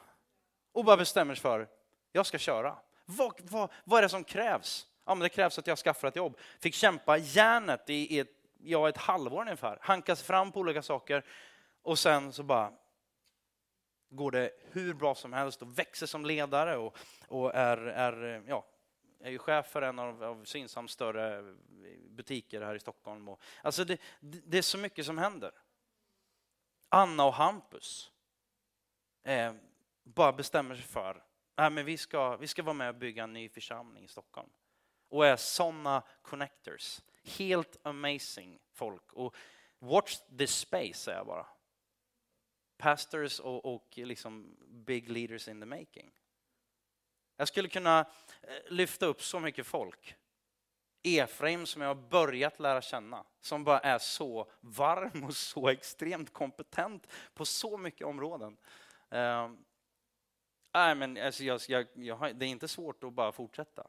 [0.72, 1.68] Och bara bestämmer sig för,
[2.12, 2.78] jag ska köra.
[3.06, 4.89] Vad, vad, vad är det som krävs?
[5.10, 6.38] Ja, men det krävs att jag skaffar ett jobb.
[6.60, 9.78] Fick kämpa järnet i ett, ja, ett halvår ungefär.
[9.82, 11.26] Hankas fram på olika saker.
[11.82, 12.74] Och sen så bara
[14.10, 16.98] går det hur bra som helst och växer som ledare och,
[17.28, 18.66] och är, är ja,
[19.20, 21.56] är ju chef för en av, av Synsams större
[22.10, 23.30] butiker här i Stockholm.
[23.30, 25.52] Och, alltså det, det, är så mycket som händer.
[26.90, 28.12] Anna och Hampus
[29.24, 29.54] eh,
[30.04, 31.24] bara bestämmer sig för
[31.56, 34.50] att vi, ska, vi ska vara med och bygga en ny församling i Stockholm.
[35.10, 37.02] Och är sådana connectors.
[37.24, 39.14] Helt amazing folk.
[39.14, 39.36] Och
[39.80, 41.48] watch this space, säger jag bara.
[42.78, 46.12] Pastors och, och liksom big leaders in the making.
[47.36, 48.00] Jag skulle kunna
[48.42, 50.16] eh, lyfta upp så mycket folk
[51.04, 56.34] Efraim som jag har börjat lära känna, som bara är så varm och så extremt
[56.34, 58.58] kompetent på så mycket områden.
[59.14, 59.52] Uh,
[60.74, 63.88] nej, men alltså jag, jag, jag, det är inte svårt att bara fortsätta.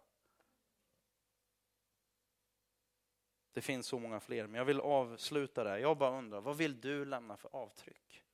[3.53, 5.79] Det finns så många fler, men jag vill avsluta där.
[5.79, 8.25] Jag bara undrar, vad vill du lämna för avtryck?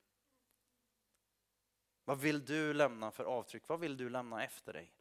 [2.05, 3.63] Vad vill du lämna för avtryck?
[3.67, 4.93] Vad vill du lämna efter dig?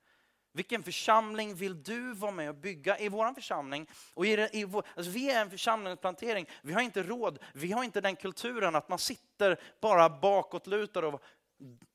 [0.53, 3.87] Vilken församling vill du vara med och bygga i vår församling?
[4.15, 7.85] Och i, i vår, alltså vi är en församlingsplantering, vi har inte råd, vi har
[7.85, 11.23] inte den kulturen att man sitter bara bakåtlutad och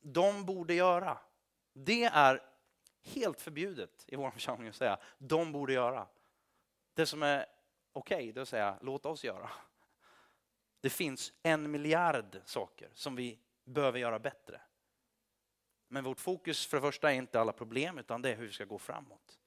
[0.01, 1.17] de borde göra.
[1.73, 2.41] Det är
[3.03, 6.07] helt förbjudet i vår församling att säga de borde göra.
[6.93, 7.45] Det som är
[7.93, 9.49] okej, okay, det säger jag säga låt oss göra.
[10.81, 14.61] Det finns en miljard saker som vi behöver göra bättre.
[15.87, 18.51] Men vårt fokus för det första är inte alla problem, utan det är hur vi
[18.51, 19.39] ska gå framåt.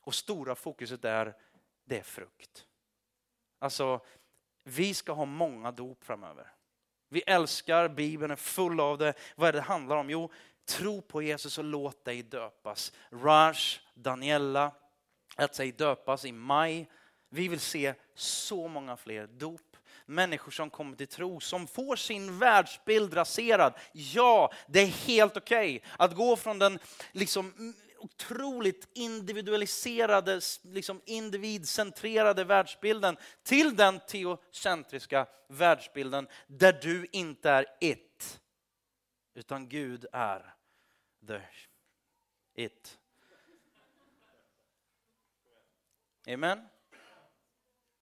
[0.00, 1.36] Och stora fokuset är,
[1.84, 2.66] det är frukt.
[3.58, 4.00] Alltså,
[4.64, 6.52] vi ska ha många dop framöver.
[7.08, 9.14] Vi älskar Bibeln, är full av det.
[9.36, 10.10] Vad är det det handlar om?
[10.10, 10.30] Jo,
[10.64, 12.92] tro på Jesus och låt dig döpas.
[13.10, 13.56] Raj,
[13.94, 14.72] Daniela,
[15.36, 16.90] att sig döpas i maj.
[17.28, 19.76] Vi vill se så många fler dop
[20.06, 23.74] människor som kommer till tro, som får sin världsbild raserad.
[23.92, 26.78] Ja, det är helt okej okay att gå från den
[27.12, 38.40] liksom otroligt individualiserade, liksom individcentrerade världsbilden till den teocentriska världsbilden där du inte är it,
[39.34, 40.54] utan Gud är
[41.26, 41.40] the
[42.54, 42.98] it.
[46.28, 46.68] Amen.